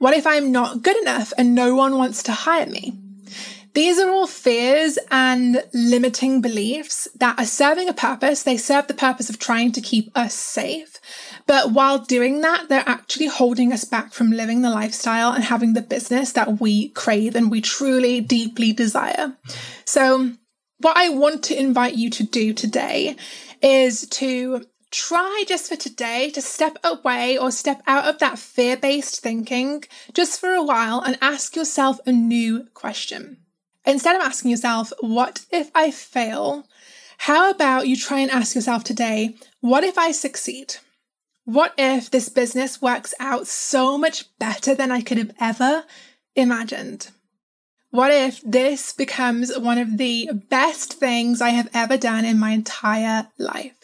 What 0.00 0.14
if 0.14 0.26
I'm 0.26 0.50
not 0.50 0.82
good 0.82 0.96
enough 0.96 1.32
and 1.38 1.54
no 1.54 1.76
one 1.76 1.96
wants 1.96 2.24
to 2.24 2.32
hire 2.32 2.66
me? 2.66 2.98
These 3.76 3.98
are 3.98 4.10
all 4.10 4.26
fears 4.26 4.98
and 5.10 5.62
limiting 5.74 6.40
beliefs 6.40 7.08
that 7.14 7.38
are 7.38 7.44
serving 7.44 7.90
a 7.90 7.92
purpose. 7.92 8.42
They 8.42 8.56
serve 8.56 8.86
the 8.86 8.94
purpose 8.94 9.28
of 9.28 9.38
trying 9.38 9.72
to 9.72 9.82
keep 9.82 10.10
us 10.16 10.32
safe. 10.32 10.98
But 11.46 11.72
while 11.72 11.98
doing 11.98 12.40
that, 12.40 12.70
they're 12.70 12.88
actually 12.88 13.26
holding 13.26 13.74
us 13.74 13.84
back 13.84 14.14
from 14.14 14.30
living 14.30 14.62
the 14.62 14.70
lifestyle 14.70 15.30
and 15.30 15.44
having 15.44 15.74
the 15.74 15.82
business 15.82 16.32
that 16.32 16.58
we 16.58 16.88
crave 16.88 17.36
and 17.36 17.50
we 17.50 17.60
truly 17.60 18.22
deeply 18.22 18.72
desire. 18.72 19.36
So 19.84 20.32
what 20.78 20.96
I 20.96 21.10
want 21.10 21.44
to 21.44 21.60
invite 21.60 21.96
you 21.96 22.08
to 22.08 22.22
do 22.22 22.54
today 22.54 23.14
is 23.60 24.06
to 24.08 24.64
try 24.90 25.44
just 25.46 25.68
for 25.68 25.76
today 25.76 26.30
to 26.30 26.40
step 26.40 26.78
away 26.82 27.36
or 27.36 27.50
step 27.50 27.82
out 27.86 28.08
of 28.08 28.20
that 28.20 28.38
fear 28.38 28.78
based 28.78 29.20
thinking 29.20 29.84
just 30.14 30.40
for 30.40 30.54
a 30.54 30.64
while 30.64 31.02
and 31.02 31.18
ask 31.20 31.54
yourself 31.54 32.00
a 32.06 32.12
new 32.12 32.68
question. 32.72 33.36
Instead 33.86 34.16
of 34.16 34.22
asking 34.22 34.50
yourself, 34.50 34.92
what 35.00 35.46
if 35.50 35.70
I 35.74 35.90
fail? 35.90 36.66
How 37.18 37.50
about 37.50 37.88
you 37.88 37.96
try 37.96 38.20
and 38.20 38.30
ask 38.30 38.54
yourself 38.54 38.84
today, 38.84 39.36
what 39.60 39.84
if 39.84 39.96
I 39.96 40.10
succeed? 40.10 40.76
What 41.44 41.72
if 41.78 42.10
this 42.10 42.28
business 42.28 42.82
works 42.82 43.14
out 43.20 43.46
so 43.46 43.96
much 43.96 44.24
better 44.38 44.74
than 44.74 44.90
I 44.90 45.00
could 45.00 45.18
have 45.18 45.32
ever 45.40 45.84
imagined? 46.34 47.08
What 47.90 48.10
if 48.10 48.42
this 48.42 48.92
becomes 48.92 49.56
one 49.56 49.78
of 49.78 49.96
the 49.96 50.28
best 50.50 50.94
things 50.94 51.40
I 51.40 51.50
have 51.50 51.70
ever 51.72 51.96
done 51.96 52.24
in 52.24 52.38
my 52.38 52.50
entire 52.50 53.28
life? 53.38 53.76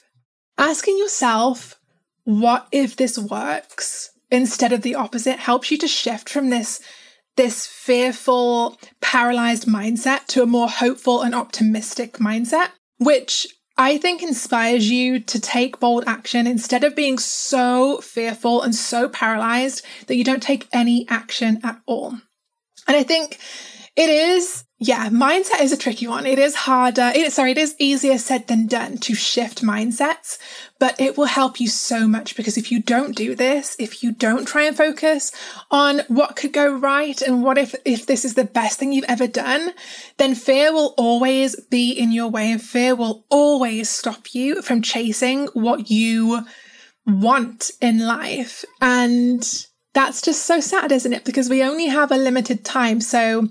Asking 0.59 0.99
yourself, 0.99 1.79
what 2.25 2.67
if 2.73 2.97
this 2.97 3.17
works 3.17 4.11
instead 4.31 4.73
of 4.73 4.83
the 4.83 4.97
opposite 4.97 5.39
helps 5.39 5.71
you 5.71 5.79
to 5.79 5.89
shift 5.89 6.29
from 6.29 6.51
this 6.51 6.81
this 7.37 7.67
fearful, 7.67 8.79
paralyzed 9.01 9.67
mindset 9.67 10.27
to 10.27 10.43
a 10.43 10.47
more 10.47 10.69
hopeful 10.69 11.23
and 11.23 11.35
optimistic 11.35 12.15
mindset, 12.15 12.71
which 12.99 13.47
I 13.79 13.99
think 13.99 14.23
inspires 14.23 14.91
you 14.91 15.21
to 15.21 15.41
take 15.41 15.81
bold 15.81 16.05
action 16.07 16.47
instead 16.47 16.85
of 16.85 16.95
being 16.95 17.19
so 17.19 18.01
fearful 18.01 18.63
and 18.63 18.75
so 18.75 19.09
paralyzed 19.09 19.85
that 20.07 20.17
you 20.17 20.25
don't 20.25 20.43
take 20.43 20.69
any 20.73 21.07
action 21.09 21.59
at 21.65 21.81
all. 21.87 22.11
And 22.87 22.97
I 22.97 23.03
think 23.03 23.39
it 23.97 24.11
is 24.11 24.65
yeah, 24.85 25.11
mindset 25.11 25.61
is 25.61 25.71
a 25.71 25.77
tricky 25.77 26.09
one. 26.09 26.27
It 26.27 26.41
is 26.41 26.57
harder. 26.57 27.13
It, 27.15 27.33
sorry, 27.33 27.53
it 27.53 27.59
is 27.59 27.77
easier 27.79 28.19
said 28.19 28.49
than 28.49 28.67
done 28.67 28.99
to 28.99 29.15
shift 29.15 29.63
mindsets, 29.63 30.39
but 30.81 31.01
it 31.01 31.17
will 31.17 31.27
help 31.27 31.61
you 31.61 31.69
so 31.69 32.09
much 32.09 32.35
because 32.35 32.59
if 32.59 32.73
you 32.73 32.83
don't 32.83 33.15
do 33.15 33.37
this, 33.37 33.77
if 33.79 34.03
you 34.03 34.11
don't 34.11 34.45
try 34.45 34.65
and 34.65 34.77
focus 34.77 35.31
on 35.71 36.01
what 36.09 36.35
could 36.35 36.53
go 36.53 36.75
right 36.75 37.23
and 37.23 37.45
what 37.45 37.59
if, 37.59 37.77
if 37.85 38.07
this 38.07 38.25
is 38.25 38.35
the 38.35 38.45
best 38.45 38.81
thing 38.81 38.93
you've 38.93 39.05
ever 39.05 39.29
done, 39.29 39.73
then 40.17 40.35
fear 40.35 40.73
will 40.73 40.95
always 40.99 41.55
be 41.67 41.93
in 41.93 42.11
your 42.11 42.29
way 42.29 42.51
and 42.51 42.61
fear 42.61 42.97
will 42.97 43.25
always 43.31 43.89
stop 43.89 44.35
you 44.35 44.63
from 44.63 44.83
chasing 44.83 45.47
what 45.55 45.93
you 45.93 46.45
want 47.07 47.71
in 47.81 48.01
life. 48.01 48.65
And 48.81 49.49
that's 49.95 50.23
just 50.23 50.45
so 50.45 50.59
sad, 50.59 50.91
isn't 50.91 51.13
it? 51.13 51.25
Because 51.25 51.49
we 51.49 51.63
only 51.63 51.87
have 51.87 52.11
a 52.11 52.17
limited 52.17 52.65
time. 52.65 53.01
So, 53.01 53.49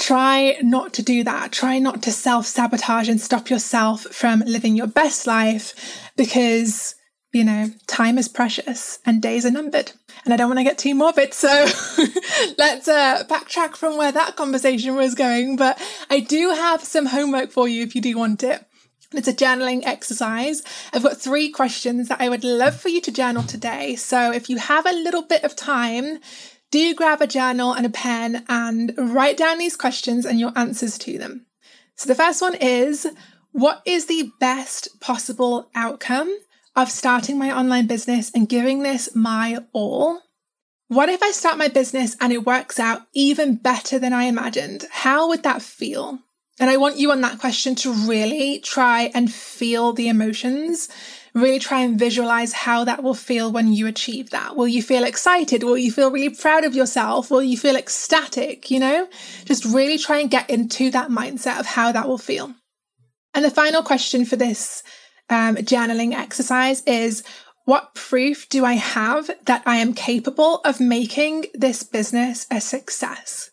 try 0.00 0.56
not 0.62 0.94
to 0.94 1.02
do 1.02 1.22
that. 1.22 1.52
Try 1.52 1.78
not 1.78 2.02
to 2.02 2.10
self 2.10 2.46
sabotage 2.46 3.08
and 3.08 3.20
stop 3.20 3.50
yourself 3.50 4.02
from 4.02 4.40
living 4.40 4.74
your 4.74 4.86
best 4.86 5.26
life 5.26 6.10
because, 6.16 6.96
you 7.32 7.44
know, 7.44 7.70
time 7.86 8.18
is 8.18 8.26
precious 8.26 8.98
and 9.06 9.22
days 9.22 9.46
are 9.46 9.50
numbered. 9.50 9.92
And 10.24 10.34
I 10.34 10.36
don't 10.36 10.48
want 10.48 10.58
to 10.58 10.64
get 10.64 10.78
too 10.78 10.94
morbid. 10.94 11.34
So 11.34 11.48
let's 12.58 12.88
uh, 12.88 13.24
backtrack 13.28 13.76
from 13.76 13.96
where 13.96 14.12
that 14.12 14.36
conversation 14.36 14.96
was 14.96 15.14
going. 15.14 15.56
But 15.56 15.80
I 16.10 16.20
do 16.20 16.50
have 16.50 16.82
some 16.82 17.06
homework 17.06 17.50
for 17.52 17.68
you 17.68 17.82
if 17.82 17.94
you 17.94 18.00
do 18.00 18.18
want 18.18 18.42
it. 18.42 18.64
It's 19.12 19.28
a 19.28 19.34
journaling 19.34 19.82
exercise. 19.84 20.62
I've 20.92 21.02
got 21.02 21.20
three 21.20 21.50
questions 21.50 22.08
that 22.08 22.20
I 22.20 22.28
would 22.28 22.44
love 22.44 22.80
for 22.80 22.88
you 22.88 23.00
to 23.00 23.12
journal 23.12 23.42
today. 23.42 23.96
So 23.96 24.32
if 24.32 24.48
you 24.48 24.58
have 24.58 24.86
a 24.86 24.92
little 24.92 25.22
bit 25.22 25.42
of 25.42 25.56
time, 25.56 26.20
do 26.70 26.94
grab 26.94 27.20
a 27.20 27.26
journal 27.26 27.72
and 27.72 27.86
a 27.86 27.90
pen 27.90 28.44
and 28.48 28.94
write 28.96 29.36
down 29.36 29.58
these 29.58 29.76
questions 29.76 30.24
and 30.24 30.38
your 30.38 30.52
answers 30.56 30.98
to 30.98 31.18
them. 31.18 31.46
So 31.96 32.08
the 32.08 32.14
first 32.14 32.40
one 32.40 32.54
is 32.54 33.06
What 33.52 33.82
is 33.84 34.06
the 34.06 34.30
best 34.38 35.00
possible 35.00 35.70
outcome 35.74 36.34
of 36.76 36.90
starting 36.90 37.36
my 37.38 37.50
online 37.56 37.86
business 37.86 38.30
and 38.34 38.48
giving 38.48 38.82
this 38.82 39.14
my 39.14 39.58
all? 39.72 40.20
What 40.86 41.08
if 41.08 41.22
I 41.22 41.32
start 41.32 41.58
my 41.58 41.68
business 41.68 42.16
and 42.20 42.32
it 42.32 42.46
works 42.46 42.78
out 42.78 43.02
even 43.12 43.56
better 43.56 43.98
than 43.98 44.12
I 44.12 44.24
imagined? 44.24 44.84
How 44.90 45.28
would 45.28 45.42
that 45.42 45.62
feel? 45.62 46.20
And 46.58 46.68
I 46.68 46.76
want 46.76 46.98
you 46.98 47.10
on 47.10 47.22
that 47.22 47.38
question 47.38 47.74
to 47.76 47.92
really 47.92 48.60
try 48.60 49.10
and 49.14 49.32
feel 49.32 49.92
the 49.92 50.08
emotions 50.08 50.88
really 51.34 51.58
try 51.58 51.80
and 51.80 51.98
visualize 51.98 52.52
how 52.52 52.84
that 52.84 53.02
will 53.02 53.14
feel 53.14 53.50
when 53.52 53.72
you 53.72 53.86
achieve 53.86 54.30
that. 54.30 54.56
Will 54.56 54.68
you 54.68 54.82
feel 54.82 55.04
excited? 55.04 55.62
Will 55.62 55.78
you 55.78 55.92
feel 55.92 56.10
really 56.10 56.34
proud 56.34 56.64
of 56.64 56.74
yourself? 56.74 57.30
Will 57.30 57.42
you 57.42 57.56
feel 57.56 57.76
ecstatic? 57.76 58.70
You 58.70 58.80
know, 58.80 59.08
just 59.44 59.64
really 59.64 59.98
try 59.98 60.18
and 60.18 60.30
get 60.30 60.50
into 60.50 60.90
that 60.90 61.10
mindset 61.10 61.60
of 61.60 61.66
how 61.66 61.92
that 61.92 62.08
will 62.08 62.18
feel. 62.18 62.54
And 63.34 63.44
the 63.44 63.50
final 63.50 63.82
question 63.82 64.24
for 64.24 64.36
this 64.36 64.82
um, 65.28 65.56
journaling 65.56 66.12
exercise 66.12 66.82
is 66.86 67.22
what 67.64 67.94
proof 67.94 68.48
do 68.48 68.64
I 68.64 68.72
have 68.72 69.30
that 69.44 69.62
I 69.66 69.76
am 69.76 69.94
capable 69.94 70.56
of 70.64 70.80
making 70.80 71.46
this 71.54 71.84
business 71.84 72.46
a 72.50 72.60
success? 72.60 73.50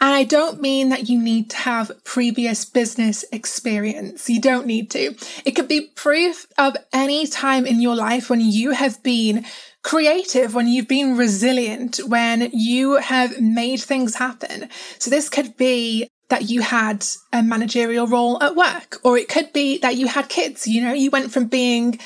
And 0.00 0.14
I 0.14 0.24
don't 0.24 0.60
mean 0.60 0.90
that 0.90 1.08
you 1.08 1.18
need 1.18 1.50
to 1.50 1.56
have 1.56 1.92
previous 2.04 2.64
business 2.64 3.24
experience. 3.32 4.28
You 4.28 4.40
don't 4.40 4.66
need 4.66 4.90
to. 4.90 5.14
It 5.44 5.52
could 5.52 5.68
be 5.68 5.92
proof 5.94 6.46
of 6.58 6.76
any 6.92 7.26
time 7.26 7.64
in 7.64 7.80
your 7.80 7.94
life 7.94 8.28
when 8.28 8.40
you 8.40 8.72
have 8.72 9.02
been 9.02 9.46
creative, 9.82 10.54
when 10.54 10.66
you've 10.66 10.88
been 10.88 11.16
resilient, 11.16 12.00
when 12.06 12.50
you 12.52 12.96
have 12.96 13.40
made 13.40 13.80
things 13.80 14.16
happen. 14.16 14.68
So 14.98 15.10
this 15.10 15.28
could 15.28 15.56
be 15.56 16.08
that 16.30 16.50
you 16.50 16.62
had 16.62 17.06
a 17.32 17.42
managerial 17.42 18.06
role 18.06 18.42
at 18.42 18.56
work, 18.56 18.98
or 19.04 19.16
it 19.16 19.28
could 19.28 19.52
be 19.52 19.78
that 19.78 19.96
you 19.96 20.08
had 20.08 20.28
kids. 20.28 20.66
You 20.66 20.82
know, 20.82 20.92
you 20.92 21.10
went 21.10 21.32
from 21.32 21.46
being 21.46 22.00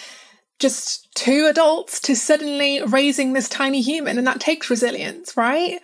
just 0.58 1.08
two 1.14 1.46
adults 1.48 2.00
to 2.00 2.16
suddenly 2.16 2.82
raising 2.82 3.32
this 3.32 3.48
tiny 3.48 3.80
human, 3.80 4.18
and 4.18 4.26
that 4.26 4.40
takes 4.40 4.70
resilience, 4.70 5.36
right? 5.36 5.78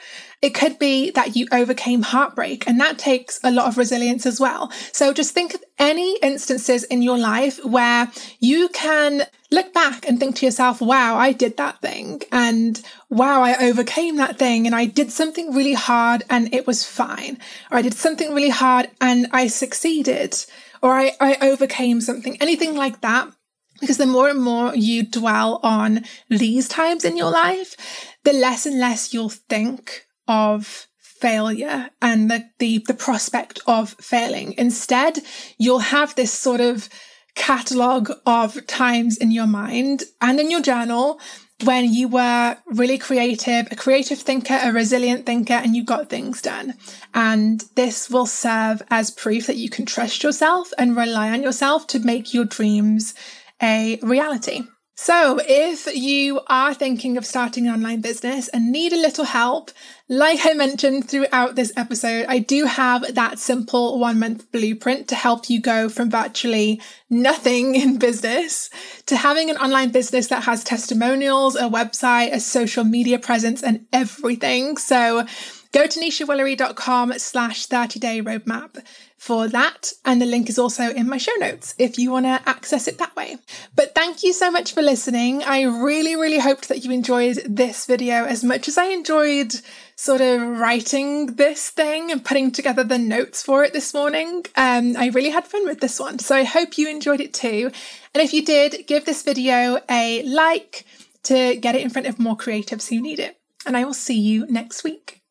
It 0.45 0.53
could 0.53 0.79
be 0.79 1.11
that 1.13 1.37
you 1.37 1.47
overcame 1.53 2.03
heartbreak 2.03 2.69
and 2.69 2.79
that 2.79 2.99
takes 2.99 3.41
a 3.43 3.51
lot 3.51 3.67
of 3.67 3.79
resilience 3.79 4.27
as 4.27 4.39
well. 4.39 4.71
So 4.93 5.15
just 5.15 5.33
think 5.33 5.55
of 5.55 5.65
any 5.79 6.19
instances 6.19 6.85
in 6.85 7.01
your 7.01 7.17
life 7.17 7.65
where 7.65 8.13
you 8.41 8.69
can 8.69 9.23
look 9.51 9.73
back 9.73 10.07
and 10.07 10.21
think 10.21 10.37
to 10.37 10.45
yourself, 10.45 10.83
wow, 10.83 11.17
I 11.17 11.33
did 11.33 11.57
that 11.57 11.81
thing 11.81 12.21
and 12.31 12.79
wow, 13.09 13.41
I 13.41 13.57
overcame 13.65 14.17
that 14.17 14.39
thing 14.39 14.67
and 14.67 14.75
I 14.75 14.85
did 14.85 15.11
something 15.11 15.55
really 15.55 15.73
hard 15.73 16.25
and 16.29 16.53
it 16.53 16.67
was 16.67 16.85
fine. 16.85 17.39
Or 17.71 17.79
I 17.79 17.83
did 17.83 17.95
something 17.95 18.35
really 18.35 18.51
hard 18.51 18.91
and 19.01 19.29
I 19.33 19.47
succeeded 19.47 20.37
or 20.83 20.93
I, 20.93 21.13
I 21.21 21.39
overcame 21.41 22.03
something, 22.03 22.37
anything 22.39 22.77
like 22.77 23.01
that. 23.01 23.33
Because 23.81 23.97
the 23.97 24.05
more 24.05 24.29
and 24.29 24.43
more 24.43 24.75
you 24.75 25.05
dwell 25.05 25.59
on 25.63 26.05
these 26.29 26.69
times 26.69 27.03
in 27.03 27.17
your 27.17 27.31
life, 27.31 27.77
the 28.25 28.35
less 28.35 28.67
and 28.67 28.79
less 28.79 29.15
you'll 29.15 29.31
think 29.31 30.05
of 30.29 30.89
failure 31.01 31.91
and 32.03 32.31
the, 32.31 32.45
the, 32.59 32.85
the 32.87 32.95
prospect 32.95 33.61
of 33.67 33.91
failing. 34.01 34.55
Instead, 34.59 35.19
you'll 35.59 35.79
have 35.79 36.15
this 36.15 36.33
sort 36.33 36.61
of 36.61 36.89
catalogue 37.35 38.13
of 38.27 38.65
times 38.67 39.17
in 39.17 39.31
your 39.31 39.47
mind 39.47 40.05
and 40.21 40.39
in 40.39 40.51
your 40.51 40.61
journal 40.63 41.19
when 41.63 41.93
you 41.93 42.09
were 42.09 42.57
really 42.67 42.99
creative, 42.99 43.69
a 43.71 43.77
creative 43.77 44.19
thinker, 44.19 44.59
a 44.63 44.73
resilient 44.73 45.25
thinker, 45.25 45.55
and 45.55 45.75
you 45.77 45.85
got 45.85 46.11
things 46.11 46.43
done. 46.43 46.75
And 47.15 47.65
this 47.77 48.11
will 48.11 48.27
serve 48.27 48.83
as 48.91 49.11
proof 49.11 49.47
that 49.47 49.57
you 49.57 49.71
can 49.71 49.87
trust 49.87 50.23
yourself 50.23 50.73
and 50.79 50.97
rely 50.97 51.31
on 51.31 51.43
yourself 51.43 51.87
to 51.89 52.01
make 52.01 52.35
your 52.35 52.45
dreams 52.45 53.15
a 53.63 53.99
reality. 54.03 54.63
So, 54.97 55.41
if 55.43 55.93
you 55.93 56.41
are 56.47 56.73
thinking 56.73 57.17
of 57.17 57.27
starting 57.27 57.67
an 57.67 57.75
online 57.75 58.01
business 58.01 58.47
and 58.49 58.71
need 58.71 58.93
a 58.93 59.01
little 59.01 59.25
help, 59.25 59.73
like 60.09 60.41
I 60.45 60.53
mentioned 60.53 61.09
throughout 61.09 61.55
this 61.55 61.73
episode, 61.77 62.27
I 62.29 62.39
do 62.39 62.67
have 62.67 63.15
that 63.15 63.39
simple 63.39 63.99
one 63.99 64.19
month 64.19 64.51
blueprint 64.53 65.09
to 65.09 65.15
help 65.15 65.49
you 65.49 65.63
go 65.63 65.89
from 65.89 66.11
virtually 66.11 66.81
nothing 67.09 67.75
in 67.75 67.99
business 67.99 68.69
to 69.07 69.17
having 69.17 69.49
an 69.49 69.57
online 69.57 69.91
business 69.91 70.27
that 70.27 70.45
has 70.45 70.63
testimonials, 70.63 71.57
a 71.57 71.63
website, 71.63 72.33
a 72.33 72.41
social 72.41 72.85
media 72.85 73.19
presence, 73.19 73.63
and 73.63 73.87
everything. 73.93 74.77
So, 74.77 75.27
go 75.73 75.87
to 75.87 76.01
neshawoolery.com 76.01 77.19
slash 77.19 77.67
30 77.67 77.99
day 77.99 78.21
roadmap 78.21 78.85
for 79.17 79.49
that. 79.49 79.91
And 80.05 80.21
the 80.21 80.27
link 80.27 80.51
is 80.51 80.59
also 80.59 80.91
in 80.91 81.09
my 81.09 81.17
show 81.17 81.33
notes 81.39 81.75
if 81.79 81.99
you 81.99 82.11
want 82.11 82.27
to 82.27 82.43
access 82.47 82.87
it 82.87 82.99
that 82.99 83.17
way. 83.17 83.39
But 83.75 83.95
thank 83.95 84.23
you 84.23 84.35
so 84.35 84.51
much 84.51 84.75
for 84.75 84.83
listening. 84.83 85.43
I 85.43 85.63
really, 85.63 86.15
really 86.15 86.39
hoped 86.39 86.69
that 86.69 86.85
you 86.85 86.91
enjoyed 86.91 87.39
this 87.49 87.87
video 87.87 88.27
as 88.27 88.45
much 88.45 88.69
as 88.69 88.77
I 88.77 88.87
enjoyed 88.87 89.55
sort 89.97 90.21
of 90.21 90.41
writing 90.59 91.37
this 91.37 91.71
thing 91.71 92.11
and 92.11 92.25
putting 92.25 92.51
together 92.51 92.85
the 92.85 92.99
notes 92.99 93.43
for 93.43 93.65
it 93.65 93.73
this 93.73 93.95
morning. 93.95 94.45
Um, 94.57 94.97
I 94.97 95.11
really 95.13 95.31
had 95.31 95.47
fun 95.47 95.65
with 95.67 95.81
this 95.81 96.01
one. 96.01 96.19
So 96.19 96.35
I 96.35 96.45
hope 96.45 96.79
you 96.79 96.89
enjoyed 96.89 97.21
it 97.21 97.33
too. 97.33 97.71
And 98.15 98.23
if 98.23 98.33
you 98.33 98.45
did, 98.45 98.87
give 98.87 99.05
this 99.05 99.23
video 99.23 99.81
a 99.89 100.23
like 100.25 100.85
to 101.25 101.57
get 101.57 101.75
it 101.75 101.83
in 101.83 101.91
front 101.91 102.07
of 102.07 102.19
more 102.19 102.37
creatives 102.37 102.89
who 102.89 103.01
need 103.01 103.19
it. 103.19 103.39
And 103.67 103.77
I 103.77 103.85
will 103.85 103.95
see 103.95 104.19
you 104.19 104.47
next 104.47 104.85
week. 104.85 105.23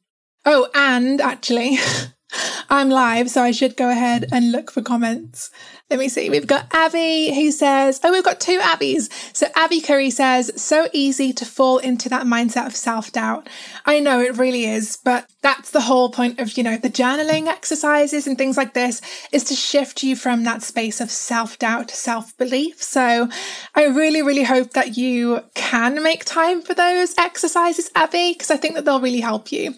Oh, 0.45 0.69
and 0.73 1.21
actually, 1.21 1.77
I'm 2.69 2.89
live, 2.89 3.29
so 3.29 3.43
I 3.43 3.51
should 3.51 3.77
go 3.77 3.89
ahead 3.89 4.25
and 4.31 4.51
look 4.51 4.71
for 4.71 4.81
comments. 4.81 5.51
Let 5.89 5.99
me 5.99 6.09
see. 6.09 6.29
We've 6.29 6.47
got 6.47 6.67
Abby 6.73 7.35
who 7.35 7.51
says, 7.51 7.99
Oh, 8.03 8.11
we've 8.11 8.23
got 8.23 8.39
two 8.39 8.59
Abbies. 8.59 9.11
So 9.35 9.47
Abby 9.55 9.81
Curry 9.81 10.09
says, 10.09 10.51
So 10.55 10.87
easy 10.93 11.33
to 11.33 11.45
fall 11.45 11.77
into 11.77 12.09
that 12.09 12.25
mindset 12.25 12.65
of 12.65 12.75
self 12.75 13.11
doubt. 13.11 13.47
I 13.85 13.99
know 13.99 14.19
it 14.19 14.37
really 14.37 14.65
is, 14.65 14.97
but 15.03 15.29
that's 15.41 15.71
the 15.71 15.81
whole 15.81 16.09
point 16.09 16.39
of, 16.39 16.57
you 16.57 16.63
know, 16.63 16.77
the 16.77 16.89
journaling 16.89 17.47
exercises 17.47 18.25
and 18.25 18.37
things 18.37 18.57
like 18.57 18.73
this 18.73 19.01
is 19.31 19.43
to 19.45 19.55
shift 19.55 20.03
you 20.03 20.15
from 20.15 20.45
that 20.45 20.63
space 20.63 21.01
of 21.01 21.11
self 21.11 21.59
doubt 21.59 21.89
to 21.89 21.95
self 21.95 22.35
belief. 22.37 22.81
So 22.81 23.29
I 23.75 23.85
really, 23.85 24.23
really 24.23 24.43
hope 24.43 24.71
that 24.71 24.97
you 24.97 25.41
can 25.53 26.01
make 26.01 26.23
time 26.23 26.61
for 26.61 26.73
those 26.73 27.13
exercises, 27.17 27.91
Abby, 27.93 28.33
because 28.33 28.49
I 28.49 28.57
think 28.57 28.75
that 28.75 28.85
they'll 28.85 29.01
really 29.01 29.19
help 29.19 29.51
you. 29.51 29.75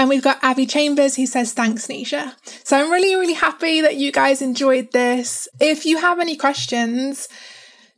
And 0.00 0.08
we've 0.08 0.22
got 0.22 0.38
Abby 0.42 0.64
Chambers 0.64 1.16
who 1.16 1.26
says, 1.26 1.52
Thanks, 1.52 1.86
Nesha. 1.86 2.34
So 2.66 2.78
I'm 2.78 2.90
really, 2.90 3.14
really 3.16 3.34
happy 3.34 3.82
that 3.82 3.96
you 3.96 4.10
guys 4.10 4.40
enjoyed 4.40 4.92
this. 4.92 5.46
If 5.60 5.84
you 5.84 5.98
have 5.98 6.18
any 6.18 6.36
questions, 6.36 7.28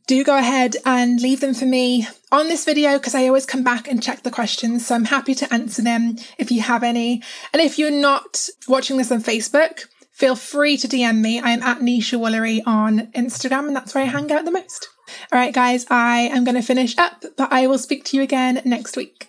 do 0.09 0.25
go 0.25 0.37
ahead 0.37 0.75
and 0.85 1.21
leave 1.21 1.39
them 1.39 1.55
for 1.55 1.65
me 1.65 2.09
on 2.33 2.49
this 2.49 2.65
video 2.65 2.99
because 2.99 3.15
I 3.15 3.29
always 3.29 3.47
come 3.47 3.63
back 3.63 3.87
and 3.87 4.03
check 4.03 4.25
the 4.25 4.33
questions. 4.33 4.85
So 4.85 4.97
I'm 4.97 5.05
happy 5.05 5.33
to 5.37 5.55
answer 5.55 5.81
them 5.81 6.17
if 6.39 6.51
you 6.51 6.61
have 6.63 6.83
any. 6.83 7.23
And 7.53 7.63
if 7.63 7.79
you're 7.79 7.93
not 7.93 8.49
watching 8.67 8.97
this 8.97 9.13
on 9.13 9.23
Facebook, 9.23 9.87
feel 10.11 10.35
free 10.35 10.77
to 10.79 10.89
DM 10.89 11.21
me. 11.21 11.39
I 11.39 11.51
am 11.51 11.63
at 11.63 11.79
Nesha 11.79 12.19
Woolery 12.19 12.63
on 12.67 13.13
Instagram, 13.13 13.69
and 13.69 13.77
that's 13.77 13.95
where 13.95 14.03
I 14.03 14.09
hang 14.09 14.33
out 14.33 14.45
the 14.45 14.51
most. 14.51 14.89
All 15.31 15.39
right, 15.39 15.55
guys, 15.55 15.87
I 15.89 16.23
am 16.33 16.43
going 16.43 16.57
to 16.57 16.63
finish 16.63 16.99
up, 16.99 17.25
but 17.37 17.53
I 17.53 17.69
will 17.69 17.79
speak 17.79 18.05
to 18.07 18.17
you 18.17 18.25
again 18.25 18.61
next 18.65 18.97
week. 18.97 19.29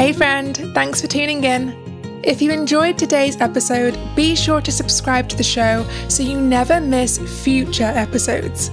Hey, 0.00 0.14
friend, 0.14 0.56
thanks 0.72 1.02
for 1.02 1.08
tuning 1.08 1.44
in. 1.44 2.22
If 2.24 2.40
you 2.40 2.52
enjoyed 2.52 2.96
today's 2.96 3.38
episode, 3.38 3.98
be 4.16 4.34
sure 4.34 4.62
to 4.62 4.72
subscribe 4.72 5.28
to 5.28 5.36
the 5.36 5.42
show 5.42 5.86
so 6.08 6.22
you 6.22 6.40
never 6.40 6.80
miss 6.80 7.18
future 7.44 7.92
episodes. 7.94 8.70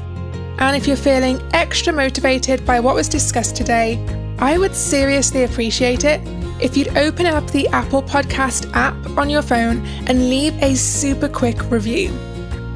And 0.58 0.74
if 0.74 0.88
you're 0.88 0.96
feeling 0.96 1.42
extra 1.52 1.92
motivated 1.92 2.66
by 2.66 2.80
what 2.80 2.96
was 2.96 3.10
discussed 3.10 3.58
today, 3.58 4.02
I 4.40 4.58
would 4.58 4.74
seriously 4.74 5.44
appreciate 5.44 6.06
it 6.06 6.22
if 6.62 6.78
you'd 6.78 6.98
open 6.98 7.26
up 7.26 7.46
the 7.52 7.68
Apple 7.74 8.04
Podcast 8.04 8.72
app 8.74 8.96
on 9.18 9.30
your 9.30 9.42
phone 9.42 9.86
and 10.08 10.30
leave 10.30 10.54
a 10.64 10.76
super 10.76 11.28
quick 11.28 11.70
review. 11.70 12.10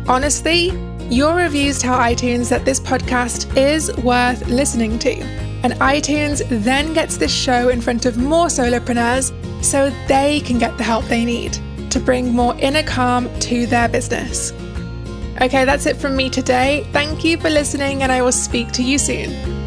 Honestly, 0.09 0.71
your 1.09 1.37
reviews 1.37 1.79
tell 1.79 1.97
iTunes 1.97 2.49
that 2.49 2.65
this 2.65 2.81
podcast 2.81 3.55
is 3.55 3.95
worth 4.03 4.45
listening 4.47 4.99
to 4.99 5.50
and 5.63 5.73
iTunes 5.73 6.41
then 6.63 6.93
gets 6.93 7.17
this 7.17 7.33
show 7.33 7.69
in 7.69 7.81
front 7.81 8.05
of 8.05 8.17
more 8.17 8.47
solopreneurs 8.47 9.31
so 9.63 9.89
they 10.07 10.39
can 10.41 10.57
get 10.57 10.77
the 10.77 10.83
help 10.83 11.05
they 11.05 11.25
need 11.25 11.57
to 11.91 11.99
bring 11.99 12.33
more 12.33 12.55
inner 12.59 12.83
calm 12.83 13.29
to 13.39 13.65
their 13.67 13.89
business. 13.89 14.51
Okay, 15.41 15.65
that's 15.65 15.85
it 15.85 15.97
from 15.97 16.15
me 16.15 16.29
today. 16.29 16.87
Thank 16.91 17.23
you 17.23 17.37
for 17.37 17.49
listening, 17.49 18.03
and 18.03 18.11
I 18.11 18.21
will 18.21 18.31
speak 18.31 18.71
to 18.73 18.83
you 18.83 18.97
soon. 18.97 19.60